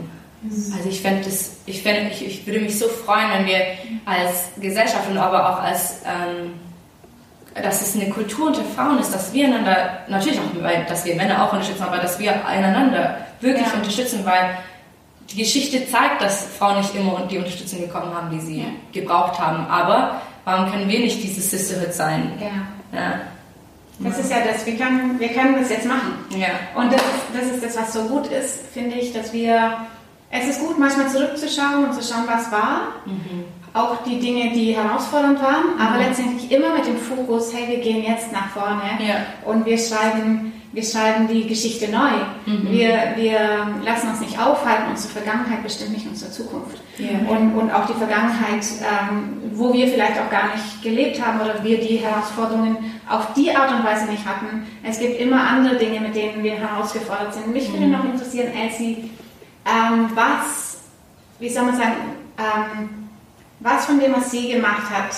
Also 0.76 0.88
ich 0.88 1.00
fände 1.00 1.24
das, 1.24 1.56
ich, 1.66 1.82
fänd, 1.82 2.12
ich, 2.12 2.24
ich 2.24 2.46
würde 2.46 2.60
mich 2.60 2.78
so 2.78 2.86
freuen, 2.88 3.30
wenn 3.36 3.46
wir 3.46 3.58
als 4.04 4.44
Gesellschaft 4.60 5.08
und 5.10 5.18
aber 5.18 5.50
auch 5.50 5.62
als, 5.62 6.02
ähm, 6.04 6.52
dass 7.60 7.80
es 7.82 7.96
eine 8.00 8.10
Kultur 8.10 8.48
unter 8.48 8.62
Frauen 8.76 8.98
ist, 8.98 9.12
dass 9.12 9.32
wir 9.32 9.46
einander, 9.46 10.00
natürlich 10.08 10.38
auch, 10.38 10.86
dass 10.88 11.04
wir 11.04 11.14
Männer 11.16 11.42
auch 11.42 11.52
unterstützen, 11.52 11.82
aber 11.82 11.96
dass 11.98 12.18
wir 12.18 12.46
einander 12.46 13.16
wirklich 13.40 13.66
Ja. 13.66 13.72
unterstützen, 13.74 14.20
weil 14.24 14.58
die 15.30 15.38
Geschichte 15.38 15.88
zeigt, 15.90 16.20
dass 16.22 16.46
Frauen 16.58 16.78
nicht 16.78 16.94
immer 16.94 17.26
die 17.28 17.38
Unterstützung 17.38 17.80
bekommen 17.80 18.14
haben, 18.14 18.30
die 18.30 18.40
sie 18.40 18.58
Ja. 18.60 18.66
gebraucht 18.92 19.40
haben. 19.40 19.66
Aber 19.66 20.20
warum 20.44 20.70
können 20.70 20.88
wir 20.88 21.00
nicht 21.00 21.20
diese 21.22 21.40
Sisterhood 21.40 21.92
sein? 21.92 22.32
Ja. 22.38 22.98
Ja. 23.00 23.20
Das 23.98 24.18
ist 24.18 24.30
ja 24.30 24.38
das, 24.46 24.66
wir 24.66 24.76
können, 24.76 25.18
wir 25.18 25.28
können 25.28 25.56
das 25.58 25.70
jetzt 25.70 25.86
machen. 25.86 26.12
Ja. 26.30 26.48
Und 26.80 26.92
das, 26.92 27.02
das 27.32 27.50
ist 27.50 27.64
das, 27.64 27.76
was 27.76 27.92
so 27.94 28.02
gut 28.02 28.26
ist, 28.26 28.60
finde 28.74 28.96
ich, 28.96 29.12
dass 29.12 29.32
wir, 29.32 29.78
es 30.30 30.48
ist 30.48 30.60
gut, 30.60 30.78
manchmal 30.78 31.08
zurückzuschauen 31.08 31.84
und 31.86 31.94
zu 31.94 32.02
schauen, 32.02 32.24
was 32.26 32.50
war. 32.52 32.92
Auch 33.72 34.02
die 34.04 34.18
Dinge, 34.20 34.52
die 34.52 34.74
herausfordernd 34.74 35.40
waren, 35.42 35.78
aber 35.80 35.98
letztendlich 35.98 36.50
immer 36.50 36.74
mit 36.74 36.86
dem 36.86 36.98
Fokus, 36.98 37.52
hey, 37.54 37.68
wir 37.68 37.78
gehen 37.80 38.02
jetzt 38.04 38.32
nach 38.32 38.48
vorne 38.50 38.82
Ja. 39.00 39.16
und 39.50 39.64
wir 39.66 39.78
schreiben, 39.78 40.52
wir 40.76 40.82
schreiben 40.82 41.26
die 41.26 41.46
Geschichte 41.46 41.90
neu. 41.90 42.10
Wir, 42.70 43.14
wir 43.16 43.66
lassen 43.82 44.10
uns 44.10 44.20
nicht 44.20 44.38
aufhalten, 44.38 44.90
unsere 44.90 45.14
Vergangenheit 45.14 45.62
bestimmt 45.62 45.92
nicht 45.92 46.06
unsere 46.06 46.30
Zukunft. 46.30 46.76
Ja. 46.98 47.26
Und, 47.30 47.54
und 47.54 47.70
auch 47.70 47.86
die 47.86 47.94
Vergangenheit, 47.94 48.62
ähm, 48.82 49.38
wo 49.54 49.72
wir 49.72 49.88
vielleicht 49.88 50.20
auch 50.20 50.28
gar 50.28 50.54
nicht 50.54 50.82
gelebt 50.82 51.24
haben 51.24 51.40
oder 51.40 51.64
wir 51.64 51.80
die 51.80 51.96
Herausforderungen 51.96 52.76
auf 53.08 53.32
die 53.32 53.56
Art 53.56 53.72
und 53.72 53.86
Weise 53.86 54.04
nicht 54.04 54.26
hatten. 54.26 54.66
Es 54.82 54.98
gibt 54.98 55.18
immer 55.18 55.48
andere 55.48 55.76
Dinge, 55.76 55.98
mit 55.98 56.14
denen 56.14 56.42
wir 56.42 56.56
herausgefordert 56.56 57.32
sind. 57.32 57.50
Mich 57.54 57.72
würde 57.72 57.86
noch 57.86 58.04
interessieren, 58.04 58.52
Elsie, 58.54 59.10
ähm, 59.64 60.10
was, 60.14 60.80
wie 61.38 61.48
soll 61.48 61.64
man 61.64 61.76
sagen, 61.78 61.94
ähm, 62.36 63.08
was 63.60 63.86
von 63.86 63.98
dem, 63.98 64.12
was 64.12 64.30
sie 64.30 64.52
gemacht 64.52 64.90
hat, 64.92 65.16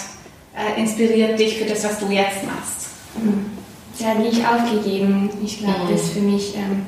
äh, 0.57 0.81
inspiriert 0.81 1.37
dich 1.37 1.59
für 1.59 1.65
das, 1.65 1.83
was 1.83 1.99
du 1.99 2.07
jetzt 2.13 2.45
machst? 2.45 2.91
Sie 3.99 4.07
hat 4.07 4.21
nicht 4.21 4.41
aufgegeben. 4.47 5.29
Ich 5.45 5.59
glaube, 5.59 5.81
Mhm. 5.87 5.91
das 5.93 6.03
ist 6.03 6.13
für 6.13 6.21
mich 6.21 6.55
ähm, 6.55 6.87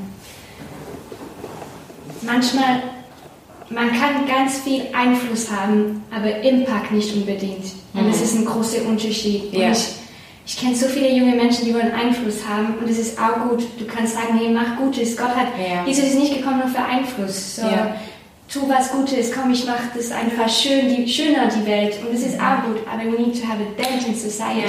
manchmal, 2.22 2.82
man 3.68 3.88
kann 3.88 4.26
ganz 4.28 4.58
viel 4.60 4.82
Einfluss 4.94 5.50
haben, 5.50 6.04
aber 6.14 6.40
Impact 6.42 6.92
nicht 6.92 7.12
unbedingt. 7.16 7.64
Und 7.94 8.06
das 8.08 8.20
ist 8.20 8.36
ein 8.36 8.44
großer 8.44 8.84
Unterschied. 8.86 9.52
Ja. 9.52 9.72
Ich, 9.72 9.86
ich 10.46 10.56
kenne 10.56 10.76
so 10.76 10.86
viele 10.86 11.10
junge 11.12 11.34
Menschen, 11.34 11.64
die 11.64 11.74
wollen 11.74 11.90
Einfluss 11.92 12.46
haben 12.48 12.74
und 12.80 12.88
es 12.88 12.98
ist 13.00 13.18
auch 13.18 13.48
gut. 13.48 13.64
Du 13.78 13.86
kannst 13.86 14.14
sagen, 14.14 14.38
hey, 14.38 14.48
mach 14.50 14.76
Gutes. 14.76 15.16
Gott 15.16 15.34
hat, 15.34 15.48
Ja. 15.58 15.84
Jesus 15.84 16.04
ist 16.04 16.18
nicht 16.18 16.36
gekommen 16.36 16.60
nur 16.60 16.68
für 16.68 16.82
Einfluss. 16.84 17.56
So, 17.56 17.62
Ja. 17.62 17.96
Tu 18.52 18.68
was 18.68 18.90
Gutes, 18.90 19.30
komm, 19.32 19.52
ich 19.52 19.64
mache 19.64 19.90
das 19.94 20.10
einfach 20.10 20.48
schön, 20.48 20.88
die, 20.88 21.06
schöner 21.08 21.46
die 21.46 21.64
Welt. 21.66 21.94
Und 22.04 22.12
es 22.12 22.26
ist 22.26 22.34
auch 22.40 22.64
gut, 22.64 22.78
aber 22.90 23.04
we 23.04 23.20
need 23.22 23.40
to 23.40 23.46
have 23.46 23.58
a 23.62 23.80
dent 23.80 24.06
in 24.08 24.14
society. 24.14 24.66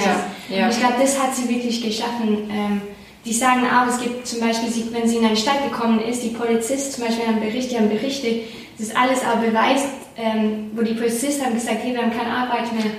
Ja. 0.48 0.66
Und 0.66 0.70
ich 0.72 0.78
glaube, 0.78 0.94
das 1.00 1.20
hat 1.20 1.34
sie 1.34 1.48
wirklich 1.48 1.82
geschaffen. 1.82 2.48
Ähm, 2.48 2.80
die 3.24 3.32
sagen 3.32 3.62
auch, 3.66 3.88
es 3.88 4.00
gibt 4.00 4.26
zum 4.26 4.40
Beispiel, 4.40 4.68
wenn 4.92 5.08
sie 5.08 5.16
in 5.16 5.24
eine 5.24 5.36
Stadt 5.36 5.64
gekommen 5.68 6.00
ist, 6.00 6.22
die 6.22 6.28
Polizist 6.28 6.92
zum 6.92 7.04
Beispiel 7.06 7.26
haben 7.26 7.40
Berichte, 7.40 7.70
die 7.70 7.76
haben 7.76 7.88
Berichte, 7.88 8.42
das 8.78 8.86
ist 8.88 8.96
alles 8.96 9.18
auch 9.20 9.38
Beweis, 9.40 9.82
ähm, 10.16 10.70
wo 10.74 10.82
die 10.82 10.94
Polizisten 10.94 11.44
haben 11.44 11.54
gesagt, 11.54 11.78
hey, 11.82 11.92
wir 11.94 12.02
haben 12.02 12.16
keine 12.16 12.30
Arbeit 12.30 12.72
mehr. 12.72 12.90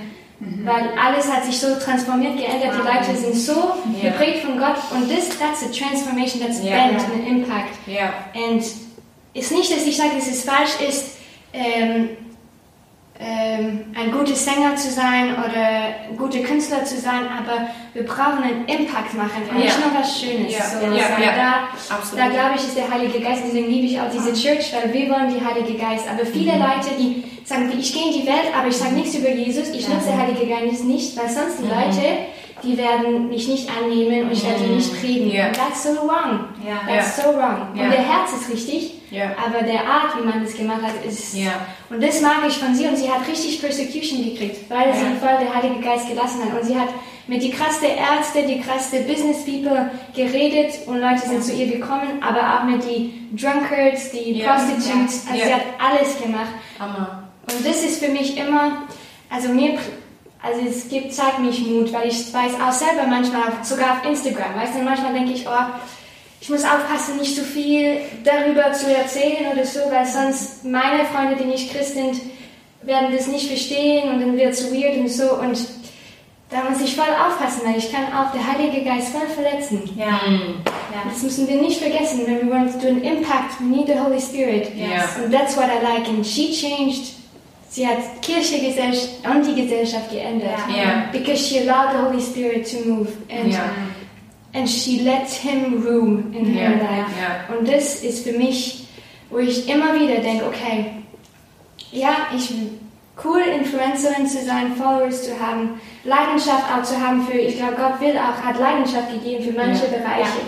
Weil 0.64 0.90
alles 1.02 1.30
hat 1.32 1.44
sich 1.46 1.58
so 1.58 1.68
transformiert, 1.76 2.36
geändert, 2.36 2.72
die 2.74 2.86
Leute 2.86 3.18
sind 3.18 3.34
so 3.34 3.72
Ja. 4.02 4.10
geprägt 4.10 4.44
von 4.44 4.58
Gott 4.58 4.76
und 4.94 5.10
das, 5.10 5.28
that's 5.38 5.62
a 5.62 5.70
transformation, 5.72 6.40
that's 6.42 6.62
Ja. 6.62 6.76
bent 6.88 7.00
and 7.00 7.14
an 7.14 7.26
impact. 7.26 7.72
Ja. 7.86 8.12
Ist 9.34 9.52
nicht, 9.52 9.70
dass 9.70 9.84
ich 9.86 9.96
sage, 9.96 10.10
dass 10.16 10.28
es 10.28 10.44
falsch 10.44 10.80
ist, 10.88 11.16
ähm, 11.52 12.10
ähm, 13.18 13.84
ein 13.94 14.10
guter 14.10 14.34
Sänger 14.34 14.74
zu 14.74 14.90
sein 14.90 15.34
oder 15.34 16.08
ein 16.10 16.16
guter 16.16 16.40
Künstler 16.40 16.84
zu 16.84 16.98
sein, 17.00 17.22
aber 17.28 17.68
wir 17.94 18.04
brauchen 18.04 18.42
einen 18.42 18.64
Impact 18.66 19.14
machen 19.14 19.42
und 19.48 19.56
nicht 19.58 19.68
Ja. 19.78 19.86
nur 19.86 20.00
was 20.00 20.20
Schönes. 20.20 20.52
Ja, 20.52 20.64
So, 20.64 20.86
ja. 20.86 21.32
Da, 21.36 21.94
Absolut. 21.94 22.18
da 22.24 22.28
glaube 22.28 22.50
ich, 22.56 22.62
ist 22.62 22.76
der 22.76 22.90
Heilige 22.90 23.20
Geist, 23.20 23.42
deswegen 23.46 23.68
liebe 23.68 23.86
ich 23.86 24.00
auch 24.00 24.10
diese 24.10 24.32
Church, 24.32 24.72
weil 24.74 24.92
wir 24.92 25.10
wollen 25.10 25.32
die 25.32 25.44
Heilige 25.44 25.74
Geist. 25.78 26.06
Aber 26.10 26.26
viele 26.26 26.52
Leute, 26.58 26.90
die 26.98 27.22
sagen, 27.44 27.72
ich 27.78 27.92
gehe 27.92 28.06
in 28.06 28.20
die 28.22 28.26
Welt, 28.26 28.50
aber 28.56 28.66
ich 28.68 28.76
sage 28.76 28.94
nichts 28.94 29.14
über 29.14 29.30
Jesus, 29.30 29.68
ich 29.68 29.88
nutze 29.88 30.06
der 30.08 30.18
Heilige 30.18 30.46
Geist 30.46 30.84
nicht, 30.84 31.16
weil 31.16 31.28
sonst 31.28 31.58
die 31.60 31.68
Leute, 31.68 32.18
die 32.62 32.78
werden 32.78 33.28
mich 33.28 33.48
nicht 33.48 33.68
annehmen 33.70 34.24
und 34.24 34.32
ich 34.32 34.44
werde 34.44 34.64
die 34.64 34.74
nicht 34.74 35.00
predigen. 35.00 35.30
Ja. 35.30 35.48
That's 35.48 35.82
so 35.82 35.90
wrong. 35.90 36.46
Ja. 36.64 36.80
That's 36.88 37.16
so 37.16 37.28
wrong. 37.30 37.68
Und 37.72 37.78
der 37.78 37.90
Herz 37.90 38.32
ist 38.40 38.50
richtig, 38.50 38.92
aber 39.44 39.64
der 39.64 39.80
Art, 39.80 40.16
wie 40.18 40.26
man 40.26 40.42
das 40.42 40.54
gemacht 40.54 40.82
hat, 40.82 41.04
ist. 41.06 41.36
Und 41.90 42.02
das 42.02 42.20
mag 42.20 42.38
ich 42.48 42.54
von 42.54 42.74
sie. 42.74 42.86
Und 42.86 42.96
sie 42.96 43.10
hat 43.10 43.26
richtig 43.28 43.60
Persecution 43.60 44.24
gekriegt, 44.24 44.70
weil 44.70 44.92
sie 44.94 45.04
voll 45.20 45.36
der 45.40 45.54
Heilige 45.54 45.80
Geist 45.80 46.08
gelassen 46.08 46.44
hat. 46.44 46.60
Und 46.60 46.66
sie 46.66 46.78
hat 46.78 46.88
mit 47.26 47.42
die 47.42 47.50
krasse 47.50 47.86
Ärzte, 47.86 48.42
die 48.46 48.60
krasse 48.60 49.00
Business 49.00 49.44
People 49.44 49.90
geredet 50.14 50.74
und 50.86 51.00
Leute 51.00 51.26
sind 51.26 51.42
zu 51.42 51.54
ihr 51.54 51.68
gekommen, 51.68 52.22
aber 52.22 52.60
auch 52.60 52.64
mit 52.64 52.84
die 52.84 53.30
Drunkards, 53.34 54.10
die. 54.10 54.42
Prostitutes. 54.42 55.26
Also 55.30 55.44
sie 55.44 55.54
hat 55.54 55.62
alles 55.78 56.20
gemacht. 56.20 56.50
Hammer. 56.78 57.24
Und 57.50 57.66
das 57.66 57.82
ist 57.82 58.04
für 58.04 58.10
mich 58.10 58.36
immer, 58.36 58.82
also 59.30 59.48
mir, 59.48 59.78
also 60.44 60.60
es 60.68 60.88
gibt, 60.88 61.14
zeigt 61.14 61.38
mich 61.40 61.66
Mut, 61.66 61.92
weil 61.92 62.08
ich 62.08 62.32
weiß 62.32 62.52
auch 62.60 62.72
selber 62.72 63.06
manchmal, 63.08 63.52
sogar 63.62 63.92
auf 63.92 64.04
Instagram, 64.04 64.54
weißt 64.56 64.74
du, 64.74 64.82
manchmal 64.82 65.14
denke 65.14 65.32
ich, 65.32 65.46
oh, 65.46 65.64
ich 66.40 66.50
muss 66.50 66.64
aufpassen, 66.64 67.16
nicht 67.18 67.34
zu 67.34 67.42
viel 67.42 68.00
darüber 68.22 68.72
zu 68.72 68.94
erzählen 68.94 69.52
oder 69.52 69.64
so, 69.64 69.80
weil 69.90 70.04
sonst 70.04 70.64
meine 70.64 71.06
Freunde, 71.06 71.36
die 71.36 71.46
nicht 71.46 71.72
Christ 71.72 71.94
sind, 71.94 72.20
werden 72.82 73.16
das 73.16 73.28
nicht 73.28 73.48
verstehen 73.48 74.10
und 74.10 74.20
dann 74.20 74.36
wird 74.36 74.52
es 74.52 74.70
weird 74.70 74.98
und 74.98 75.08
so 75.08 75.38
und 75.40 75.58
da 76.50 76.70
muss 76.70 76.80
ich 76.80 76.94
voll 76.94 77.06
aufpassen, 77.06 77.62
weil 77.64 77.78
ich 77.78 77.90
kann 77.90 78.04
auch 78.12 78.30
der 78.30 78.46
Heilige 78.46 78.84
Geist 78.84 79.08
voll 79.08 79.26
verletzen. 79.26 79.82
Ja. 79.96 80.06
Ja. 80.06 81.10
Das 81.10 81.22
müssen 81.22 81.48
wir 81.48 81.56
nicht 81.60 81.80
vergessen, 81.80 82.20
wenn 82.26 82.42
wir 82.42 82.50
wollen 82.54 82.72
do 82.80 82.88
an 82.88 83.02
impact, 83.02 83.58
we 83.60 83.64
need 83.64 83.86
the 83.86 83.98
Holy 83.98 84.20
Spirit. 84.20 84.70
Ja. 84.76 85.08
And 85.16 85.32
that's 85.32 85.56
what 85.56 85.66
I 85.66 85.82
like. 85.82 86.06
And 86.08 86.24
she 86.24 86.52
changed. 86.52 87.23
Sie 87.74 87.84
hat 87.84 87.98
Kirche 88.22 88.54
und 89.34 89.44
die 89.48 89.62
Gesellschaft 89.62 90.08
geändert. 90.08 90.60
Ja. 90.68 90.76
Ja. 90.76 91.04
Because 91.10 91.38
she 91.38 91.58
allowed 91.58 91.90
the 91.90 92.06
Holy 92.06 92.20
Spirit 92.22 92.70
to 92.70 92.88
move. 92.88 93.08
And, 93.28 93.52
Ja. 93.52 93.64
and 94.52 94.68
she 94.70 95.00
let 95.00 95.28
him 95.28 95.84
room 95.84 96.32
in 96.32 96.44
her 96.54 96.70
Ja. 96.70 96.76
life. 96.76 97.10
Ja. 97.20 97.52
Und 97.58 97.66
das 97.68 97.96
ist 98.04 98.24
für 98.24 98.38
mich, 98.38 98.86
wo 99.28 99.38
ich 99.38 99.68
immer 99.68 99.92
wieder 99.98 100.20
denke, 100.20 100.44
okay, 100.46 100.86
ja, 101.90 102.28
ich 102.36 102.48
cool 103.24 103.40
Influencerin 103.58 104.24
zu 104.28 104.44
sein, 104.44 104.76
Followers 104.76 105.24
zu 105.24 105.32
haben, 105.40 105.80
Leidenschaft 106.04 106.66
auch 106.72 106.84
zu 106.84 106.94
haben 107.00 107.26
für, 107.26 107.38
ich 107.38 107.56
glaube, 107.56 107.74
Gott 107.74 108.00
will 108.00 108.16
auch, 108.16 108.40
hat 108.40 108.56
Leidenschaft 108.56 109.10
gegeben 109.10 109.42
für 109.42 109.52
manche 109.52 109.86
Ja. 109.86 109.98
Bereiche. 109.98 110.40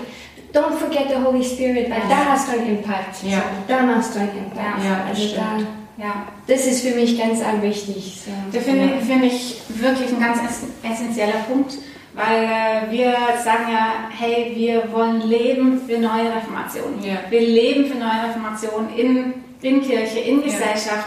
Don't 0.54 0.74
forget 0.78 1.08
the 1.08 1.16
Holy 1.24 1.42
Spirit, 1.42 1.90
weil 1.90 1.98
Ja. 2.08 2.08
da 2.08 2.24
hast 2.30 2.46
du 2.52 2.52
einen 2.58 2.68
Impact. 2.78 3.20
Ja. 3.24 3.42
Da 3.66 3.82
machst 3.82 4.14
du 4.14 4.20
einen 4.20 4.30
Impact. 4.30 4.84
Ja, 4.84 5.04
also 5.08 5.34
da, 5.34 5.58
Ja. 5.98 6.26
das 6.46 6.66
ist 6.66 6.86
für 6.86 6.94
mich 6.94 7.18
ganz 7.18 7.40
arg 7.42 7.62
wichtig. 7.62 8.20
So. 8.24 8.30
Das 8.52 8.64
finde 8.64 9.00
finde 9.00 9.26
ich 9.26 9.56
wirklich 9.68 10.10
ein 10.12 10.20
ganz 10.20 10.38
ess- 10.38 10.68
essentieller 10.92 11.40
Punkt, 11.48 11.74
weil 12.14 12.44
äh, 12.44 12.90
wir 12.90 13.14
sagen 13.42 13.72
ja, 13.72 13.94
hey, 14.16 14.52
wir 14.54 14.92
wollen 14.92 15.22
leben 15.22 15.80
für 15.86 15.98
neue 15.98 16.34
Reformationen. 16.34 17.02
Ja. 17.02 17.16
Wir 17.30 17.40
leben 17.40 17.86
für 17.86 17.96
neue 17.96 18.28
Reformationen 18.28 18.94
in, 18.96 19.34
in 19.62 19.80
Kirche, 19.82 20.18
in 20.18 20.40
Ja. 20.40 20.44
Gesellschaft, 20.44 21.06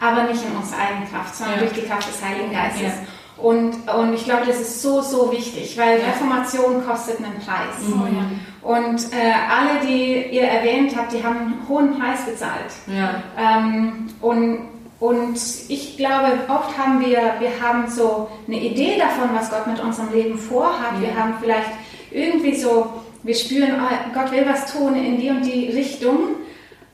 aber 0.00 0.24
nicht 0.24 0.42
in 0.44 0.56
unserer 0.56 0.78
eigenen 0.80 1.08
Kraft, 1.10 1.36
sondern 1.36 1.56
Ja. 1.56 1.60
durch 1.66 1.72
die 1.80 1.86
Kraft 1.86 2.08
des 2.08 2.22
Heiligen 2.24 2.50
Geistes. 2.52 2.92
Und, 3.36 3.74
und 3.92 4.14
ich 4.14 4.24
glaube, 4.24 4.42
das 4.46 4.60
ist 4.60 4.80
so, 4.82 5.00
so 5.02 5.30
wichtig, 5.32 5.76
weil. 5.76 6.00
Reformation 6.00 6.84
kostet 6.86 7.18
einen 7.18 7.34
Preis. 7.44 7.88
Mhm. 7.88 8.40
Und 8.62 9.12
äh, 9.12 9.32
alle, 9.50 9.86
die 9.86 10.24
ihr 10.34 10.44
erwähnt 10.44 10.96
habt, 10.96 11.12
die 11.12 11.22
haben 11.22 11.36
einen 11.38 11.62
hohen 11.68 11.98
Preis 11.98 12.24
bezahlt. 12.24 12.72
Ja. 12.86 13.22
Ähm, 13.38 14.06
und, 14.22 14.60
und 15.00 15.38
ich 15.68 15.96
glaube, 15.98 16.38
oft 16.48 16.78
haben 16.78 17.00
wir, 17.00 17.34
wir 17.40 17.50
haben 17.60 17.88
so 17.88 18.28
eine 18.46 18.58
Idee 18.60 18.96
davon, 18.98 19.30
was 19.34 19.50
Gott 19.50 19.66
mit 19.66 19.80
unserem 19.80 20.12
Leben 20.12 20.38
vorhat. 20.38 21.00
Wir 21.00 21.08
Ja. 21.10 21.16
haben 21.16 21.34
vielleicht 21.42 21.68
irgendwie 22.10 22.54
so, 22.54 22.88
wir 23.24 23.34
spüren, 23.34 23.72
oh, 23.82 24.14
Gott 24.14 24.30
will 24.32 24.46
was 24.48 24.72
tun 24.72 24.94
in 24.94 25.18
die 25.20 25.28
und 25.30 25.42
die 25.44 25.70
Richtung. 25.70 26.18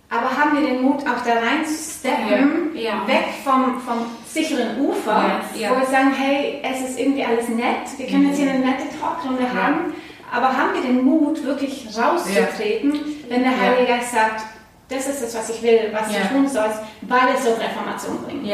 Aber 0.09 0.37
haben 0.37 0.59
wir 0.61 0.67
den 0.69 0.83
Mut, 0.83 1.03
auch 1.03 1.23
da 1.25 1.35
reinzusteppen, 1.35 2.71
Ja. 2.75 2.81
Ja. 2.81 3.07
weg 3.07 3.27
vom, 3.45 3.81
vom 3.87 3.99
sicheren 4.33 4.79
Ufer, 4.81 5.41
Ja. 5.55 5.61
Ja. 5.61 5.71
wo 5.71 5.81
wir 5.81 5.87
sagen, 5.87 6.13
hey, 6.17 6.61
es 6.63 6.91
ist 6.91 6.99
irgendwie 6.99 7.25
alles 7.25 7.49
nett, 7.49 7.87
wir 7.97 8.07
können 8.07 8.29
jetzt 8.29 8.39
hier 8.39 8.51
eine 8.51 8.61
nette 8.61 8.85
Talkrunde 9.01 9.43
Ja. 9.43 9.63
haben, 9.63 9.95
aber 10.33 10.57
haben 10.57 10.75
wir 10.75 10.83
den 10.83 11.05
Mut, 11.05 11.45
wirklich 11.45 11.87
rauszutreten, 11.99 12.93
wenn 13.29 13.43
der. 13.43 13.61
Heilige 13.61 13.87
Geist 13.93 14.13
sagt, 14.13 14.43
das 14.89 15.09
ist 15.09 15.23
es, 15.23 15.35
was 15.37 15.51
ich 15.51 15.63
will, 15.63 15.91
was 15.93 16.09
du 16.09 16.35
tun 16.35 16.49
sollst, 16.49 16.79
weil 17.03 17.29
es 17.37 17.45
so 17.45 17.51
Reformation 17.55 18.19
bringt. 18.25 18.47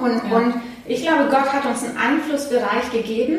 Und, 0.00 0.32
und 0.32 0.54
ich 0.86 1.02
glaube, 1.02 1.24
Gott 1.30 1.52
hat 1.52 1.64
uns 1.66 1.84
einen 1.84 1.96
Einflussbereich 1.96 2.90
gegeben, 2.92 3.38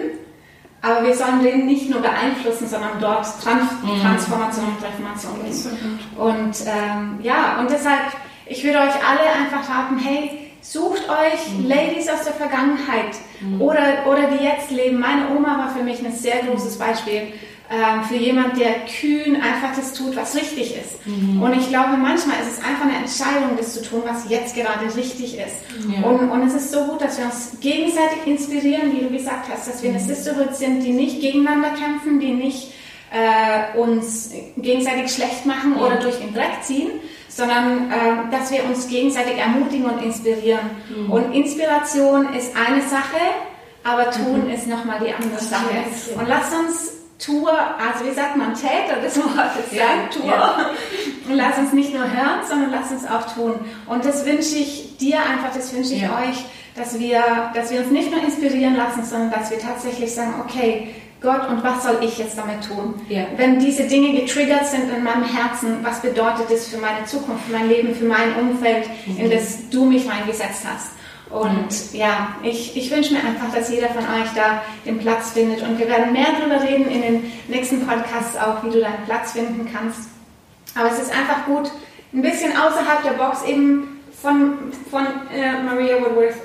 aber 0.82 1.06
wir 1.06 1.14
sollen 1.16 1.44
den 1.44 1.66
nicht 1.66 1.90
nur 1.90 2.02
beeinflussen, 2.02 2.68
sondern 2.68 3.00
dort 3.00 3.26
Trans 3.44 3.70
mhm. 3.84 4.02
Transformation 4.02 4.66
und 4.66 4.84
Reformation 4.84 5.40
bringen. 5.40 6.00
Und 6.18 6.56
ähm, 6.66 7.20
ja, 7.22 7.58
und 7.60 7.70
deshalb, 7.70 8.00
ich 8.46 8.64
würde 8.64 8.80
euch 8.80 8.96
alle 8.96 9.30
einfach 9.40 9.70
raten, 9.70 9.98
hey, 10.00 10.51
sucht 10.62 11.04
euch 11.10 11.58
mhm. 11.58 11.68
Ladies 11.68 12.08
aus 12.10 12.24
der 12.24 12.34
Vergangenheit 12.34 13.16
mhm. 13.40 13.62
oder, 13.62 14.06
oder 14.08 14.28
die 14.28 14.44
jetzt 14.44 14.72
leben. 14.72 15.00
Meine 15.00 15.36
Oma 15.36 15.58
war 15.58 15.76
für 15.76 15.84
mich 15.84 16.06
ein 16.06 16.14
sehr 16.14 16.44
großes 16.44 16.78
Beispiel 16.78 17.34
ähm, 17.72 18.04
für 18.04 18.16
jemand, 18.16 18.60
der 18.60 18.86
kühn 18.86 19.38
einfach 19.38 19.74
das 19.76 19.94
tut, 19.94 20.16
was 20.16 20.36
richtig 20.36 20.76
ist. 20.76 21.06
Mhm. 21.06 21.42
Und 21.42 21.58
ich 21.58 21.70
glaube, 21.70 21.96
manchmal 21.96 22.42
ist 22.42 22.58
es 22.58 22.64
einfach 22.64 22.84
eine 22.84 22.98
Entscheidung, 22.98 23.56
das 23.58 23.74
zu 23.74 23.82
tun, 23.82 24.02
was 24.06 24.30
jetzt 24.30 24.56
gerade 24.56 24.94
richtig 24.94 25.38
ist. 25.38 25.56
Ja. 25.90 26.06
Und, 26.06 26.30
und 26.30 26.48
es 26.48 26.54
ist 26.54 26.72
so 26.72 26.84
gut, 26.84 27.02
dass 27.02 27.18
wir 27.18 27.26
uns 27.26 27.58
gegenseitig 27.62 28.26
inspirieren, 28.26 28.92
wie 28.94 29.06
du 29.06 29.10
gesagt 29.10 29.48
hast, 29.50 29.70
dass 29.70 29.82
wir 29.82 29.90
eine 29.90 30.00
mhm. 30.00 30.06
Sisterhood 30.06 30.54
sind, 30.54 30.82
die 30.82 30.92
nicht 30.92 31.22
gegeneinander 31.22 31.70
kämpfen, 31.70 32.20
die 32.20 32.34
nicht 32.34 32.74
äh, 33.12 33.78
uns 33.78 34.32
gegenseitig 34.58 35.12
schlecht 35.12 35.46
machen 35.46 35.76
ja. 35.78 35.86
oder 35.86 35.96
durch 35.96 36.18
den 36.18 36.34
Dreck 36.34 36.64
ziehen, 36.64 36.90
sondern 37.42 37.92
äh, 37.92 38.32
dass 38.32 38.52
wir 38.52 38.64
uns 38.66 38.88
gegenseitig 38.88 39.38
ermutigen 39.38 39.86
und 39.86 40.04
inspirieren. 40.04 40.70
Mhm. 40.96 41.12
Und 41.12 41.34
Inspiration 41.34 42.34
ist 42.36 42.54
eine 42.56 42.82
Sache, 42.82 43.18
aber 43.84 44.12
tun 44.12 44.46
mhm. 44.46 44.52
ist 44.52 44.68
nochmal 44.68 45.00
die 45.00 45.12
andere 45.12 45.42
Sache. 45.42 45.74
Und 46.16 46.28
lass 46.28 46.54
uns 46.54 46.92
Tour, 47.18 47.52
also 47.52 48.06
wie 48.06 48.14
sagt 48.14 48.36
man, 48.36 48.54
Täter 48.54 49.00
des 49.02 49.18
Wortes 49.18 49.72
sein, 49.72 50.10
Tour. 50.12 50.26
Ja. 50.26 50.70
Und 51.28 51.36
lass 51.36 51.58
uns 51.58 51.74
nicht 51.74 51.94
nur 51.94 52.04
hören, 52.04 52.42
sondern 52.48 52.72
lass 52.72 52.92
uns 52.92 53.08
auch 53.10 53.34
tun. 53.34 53.56
Und 53.88 54.06
das 54.06 54.26
wünsche 54.26 54.56
ich 54.56 54.98
dir 54.98 55.18
einfach, 55.18 55.54
das 55.54 55.74
wünsche 55.74 55.94
ich 55.94 56.02
ja. 56.02 56.20
euch, 56.20 56.46
dass 56.76 57.00
wir, 57.00 57.24
dass 57.56 57.72
wir 57.72 57.82
uns 57.82 57.92
nicht 57.92 58.12
nur 58.12 58.24
inspirieren 58.24 58.76
lassen, 58.76 59.04
sondern 59.04 59.32
dass 59.32 59.50
wir 59.50 59.60
tatsächlich 59.60 60.14
sagen, 60.14 60.36
okay, 60.46 60.90
Gott, 61.22 61.48
und 61.50 61.64
was 61.64 61.84
soll 61.84 62.00
ich 62.02 62.18
jetzt 62.18 62.36
damit 62.36 62.68
tun? 62.68 62.96
Ja. 63.08 63.26
Wenn 63.38 63.60
diese 63.60 63.84
Dinge 63.84 64.20
getriggert 64.20 64.66
sind 64.66 64.90
in 64.90 65.04
meinem 65.04 65.24
Herzen, 65.24 65.78
was 65.84 66.02
bedeutet 66.02 66.50
das 66.50 66.68
für 66.68 66.78
meine 66.78 67.06
Zukunft, 67.06 67.46
für 67.46 67.54
mein 67.54 67.70
Leben, 67.70 67.94
für 67.94 68.06
mein 68.06 68.36
Umfeld, 68.40 68.90
mhm. 69.06 69.18
in 69.18 69.32
das 69.32 69.70
du 69.70 69.86
mich 69.86 70.10
reingesetzt 70.10 70.64
hast? 70.66 70.92
Und 71.30 71.94
ja, 71.94 72.36
ich, 72.44 72.76
ich 72.76 72.92
wünsche 72.92 73.14
mir 73.14 73.20
einfach, 73.20 73.54
dass 73.54 73.70
jeder 73.70 73.90
von 73.90 74.04
euch 74.04 74.30
da 74.36 74.64
den 74.86 74.98
Platz 74.98 75.32
findet. 75.32 75.62
Und 75.62 75.78
wir 75.78 75.88
werden 75.88 76.12
mehr 76.12 76.28
darüber 76.38 76.62
reden 76.62 76.90
in 76.90 77.02
den 77.02 77.32
nächsten 77.48 77.86
Podcasts 77.86 78.36
auch, 78.36 78.64
wie 78.64 78.72
du 78.72 78.82
deinen 78.82 79.06
Platz 79.06 79.34
finden 79.34 79.70
kannst. 79.72 80.10
Aber 80.76 80.90
es 80.90 81.00
ist 81.00 81.12
einfach 81.12 81.46
gut, 81.46 81.72
ein 82.14 82.22
bisschen 82.22 82.52
außerhalb 82.52 83.04
der 83.04 83.12
Box 83.12 83.44
eben 83.46 84.02
von, 84.22 84.74
von 84.90 85.06
äh, 85.34 85.62
Maria 85.64 86.02
Woodworth 86.02 86.36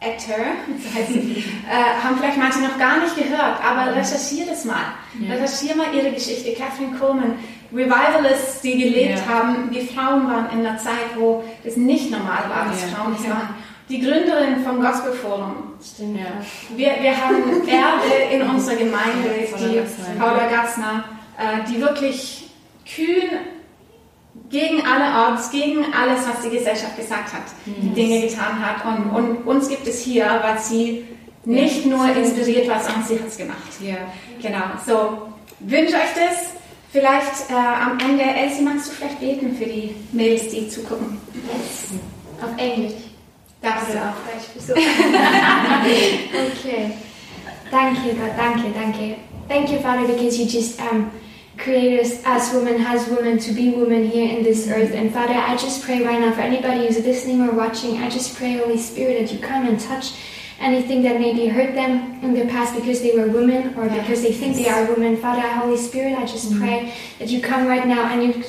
Actor, 0.00 0.44
so 0.80 0.94
heißt 0.98 1.10
äh, 1.10 2.04
haben 2.04 2.18
vielleicht 2.18 2.38
manche 2.38 2.60
noch 2.60 2.78
gar 2.78 3.00
nicht 3.00 3.16
gehört, 3.16 3.58
aber 3.64 3.96
recherchiere 3.96 4.50
das 4.50 4.64
mal. 4.64 4.94
Ja. 5.20 5.34
Recherchiere 5.34 5.76
mal 5.76 5.94
ihre 5.94 6.12
Geschichte. 6.12 6.52
Catherine 6.52 6.96
Coleman, 6.98 7.34
Revivalists, 7.72 8.60
die 8.60 8.78
gelebt 8.78 9.18
ja. 9.18 9.34
haben, 9.34 9.70
die 9.70 9.86
Frauen 9.86 10.26
waren 10.26 10.50
in 10.52 10.64
einer 10.64 10.78
Zeit, 10.78 11.16
wo 11.16 11.42
es 11.64 11.76
nicht 11.76 12.10
normal 12.10 12.44
war, 12.48 12.66
dass 12.70 12.82
ja. 12.82 12.96
Frauen 12.96 13.16
das 13.16 13.28
waren 13.28 13.54
die 13.88 14.00
Gründerin 14.00 14.62
vom 14.64 14.80
Gospel 14.80 15.12
Forum. 15.12 15.72
Stimmt, 15.82 16.18
ja. 16.18 16.26
Wir, 16.76 16.96
wir 17.00 17.16
haben 17.16 17.66
Erbe 17.66 18.34
in 18.34 18.42
unserer 18.42 18.76
Gemeinde, 18.76 19.30
die 19.58 20.18
Paula 20.18 20.46
Gassner, 20.48 21.04
äh, 21.38 21.66
die 21.70 21.80
wirklich 21.80 22.50
kühn 22.84 23.30
gegen 24.50 24.84
alle 24.86 25.30
Orts, 25.30 25.50
gegen 25.50 25.92
alles, 25.92 26.20
was 26.26 26.40
die 26.42 26.50
Gesellschaft 26.56 26.96
gesagt 26.96 27.32
hat, 27.32 27.42
mhm. 27.66 27.94
Dinge 27.94 28.22
getan 28.22 28.64
hat. 28.64 28.84
Und, 28.84 29.10
und, 29.10 29.46
uns 29.46 29.68
gibt 29.68 29.86
es 29.86 30.00
hier, 30.00 30.24
weil 30.42 30.58
sie 30.58 31.04
nicht 31.44 31.84
nur 31.86 32.04
inspiriert 32.14 32.68
war, 32.68 32.80
sondern 32.80 33.04
sie 33.04 33.18
hat 33.18 33.28
es 33.28 33.36
gemacht. 33.36 33.80
Ja. 33.80 33.96
Genau. 34.40 34.64
So, 34.86 35.28
wünsche 35.60 35.94
euch 35.94 36.14
das. 36.14 36.50
Vielleicht 36.90 37.50
äh, 37.50 37.54
am 37.54 37.98
Ende, 37.98 38.24
Elsie, 38.24 38.62
magst 38.62 38.88
du 38.88 38.92
vielleicht 38.92 39.20
beten 39.20 39.54
für 39.56 39.66
die 39.66 39.94
Mädels, 40.12 40.48
die 40.48 40.70
zugucken? 40.70 41.20
Yes. 41.34 41.90
Auf 42.42 42.56
Englisch. 42.56 42.94
Darfst 43.60 43.92
du 43.92 43.98
auch 43.98 44.14
okay. 44.68 44.80
Thank 47.70 48.06
you, 48.06 48.12
God. 48.12 48.36
Thank 48.36 48.64
you, 48.64 48.72
thank 48.72 49.00
you. 49.00 49.16
Thank 49.48 49.70
you, 49.70 49.80
Father, 49.80 50.06
because 50.06 50.38
you 50.38 50.46
just 50.46 50.80
um, 50.80 51.10
created 51.68 52.00
us 52.00 52.22
as 52.24 52.54
women, 52.54 52.80
as 52.80 53.06
women, 53.08 53.38
to 53.38 53.52
be 53.52 53.74
women 53.74 54.02
here 54.08 54.26
in 54.34 54.42
this 54.42 54.68
earth. 54.68 54.92
And 54.94 55.12
Father, 55.12 55.34
I 55.34 55.54
just 55.54 55.84
pray 55.84 56.02
right 56.02 56.18
now 56.18 56.32
for 56.32 56.40
anybody 56.40 56.86
who's 56.86 57.04
listening 57.04 57.42
or 57.42 57.52
watching, 57.52 57.98
I 57.98 58.08
just 58.08 58.36
pray, 58.38 58.56
Holy 58.56 58.78
Spirit, 58.78 59.20
that 59.20 59.32
you 59.34 59.38
come 59.38 59.66
and 59.66 59.78
touch 59.78 60.14
anything 60.58 61.02
that 61.02 61.20
maybe 61.20 61.46
hurt 61.46 61.74
them 61.74 62.18
in 62.24 62.32
their 62.32 62.46
past 62.46 62.74
because 62.74 63.02
they 63.02 63.14
were 63.18 63.28
women 63.28 63.74
or 63.76 63.84
because 63.90 64.22
they 64.22 64.32
think 64.32 64.56
they 64.56 64.68
are 64.68 64.86
women. 64.86 65.18
Father, 65.18 65.46
Holy 65.46 65.76
Spirit, 65.76 66.16
I 66.16 66.24
just 66.24 66.48
mm-hmm. 66.48 66.60
pray 66.60 66.94
that 67.18 67.28
you 67.28 67.42
come 67.42 67.66
right 67.66 67.86
now 67.86 68.04
and 68.06 68.22
you 68.24 68.44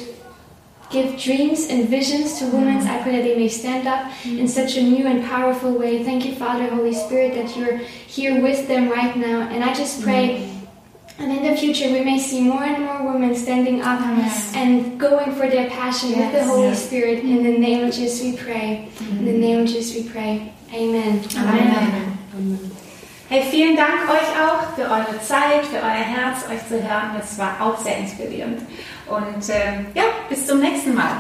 give 0.90 1.20
dreams 1.20 1.68
and 1.68 1.90
visions 1.90 2.40
to 2.40 2.46
women. 2.46 2.78
Mm-hmm. 2.80 2.88
I 2.88 3.04
pray 3.04 3.12
that 3.18 3.24
they 3.24 3.36
may 3.36 3.50
stand 3.50 3.86
up 3.86 4.06
in 4.24 4.32
mm-hmm. 4.32 4.48
such 4.48 4.78
a 4.78 4.82
new 4.82 5.06
and 5.06 5.26
powerful 5.26 5.74
way. 5.74 6.06
Thank 6.06 6.26
you, 6.26 6.36
Father, 6.36 6.70
Holy 6.70 6.94
Spirit, 6.94 7.36
that 7.36 7.58
you're 7.58 7.80
here 8.08 8.42
with 8.42 8.70
them 8.70 8.88
right 8.90 9.16
now. 9.18 9.42
And 9.50 9.62
I 9.62 9.74
just 9.74 10.02
pray. 10.02 10.40
Mm-hmm. 10.40 10.59
And 11.20 11.34
in 11.34 11.44
the 11.44 11.56
future, 11.58 11.92
we 11.92 12.02
may 12.02 12.18
see 12.18 12.42
more 12.42 12.64
and 12.64 12.86
more 12.86 13.12
women 13.12 13.36
standing 13.36 13.82
up 13.82 14.00
yes. 14.00 14.56
and 14.56 14.98
going 14.98 15.36
for 15.36 15.50
their 15.50 15.70
passion 15.70 16.12
yes. 16.12 16.20
with 16.20 16.42
the 16.42 16.48
Holy 16.48 16.68
yes. 16.70 16.86
Spirit. 16.86 17.20
In 17.26 17.44
the 17.44 17.58
name 17.58 17.88
of 17.88 17.94
Jesus, 17.94 18.24
we 18.24 18.38
pray. 18.38 18.88
In 19.02 19.26
the 19.26 19.38
name 19.38 19.60
of 19.60 19.68
Jesus, 19.68 19.96
we 19.96 20.10
pray. 20.10 20.54
Amen. 20.74 21.22
Amen. 21.36 21.78
Amen. 21.78 22.18
Amen. 22.36 22.72
Hey, 23.28 23.44
vielen 23.52 23.76
Dank 23.76 24.10
euch 24.10 24.32
auch 24.42 24.74
für 24.76 24.90
eure 24.90 25.22
Zeit, 25.22 25.66
für 25.66 25.78
euer 25.78 26.04
Herz, 26.16 26.46
euch 26.50 26.66
zu 26.68 26.82
hören. 26.82 27.12
Das 27.18 27.38
war 27.38 27.62
auch 27.62 27.78
sehr 27.78 27.98
inspirierend. 27.98 28.62
Und 29.06 29.50
äh, 29.50 29.84
ja, 29.94 30.06
bis 30.30 30.48
zum 30.48 30.60
nächsten 30.60 30.96
Mal. 30.96 31.18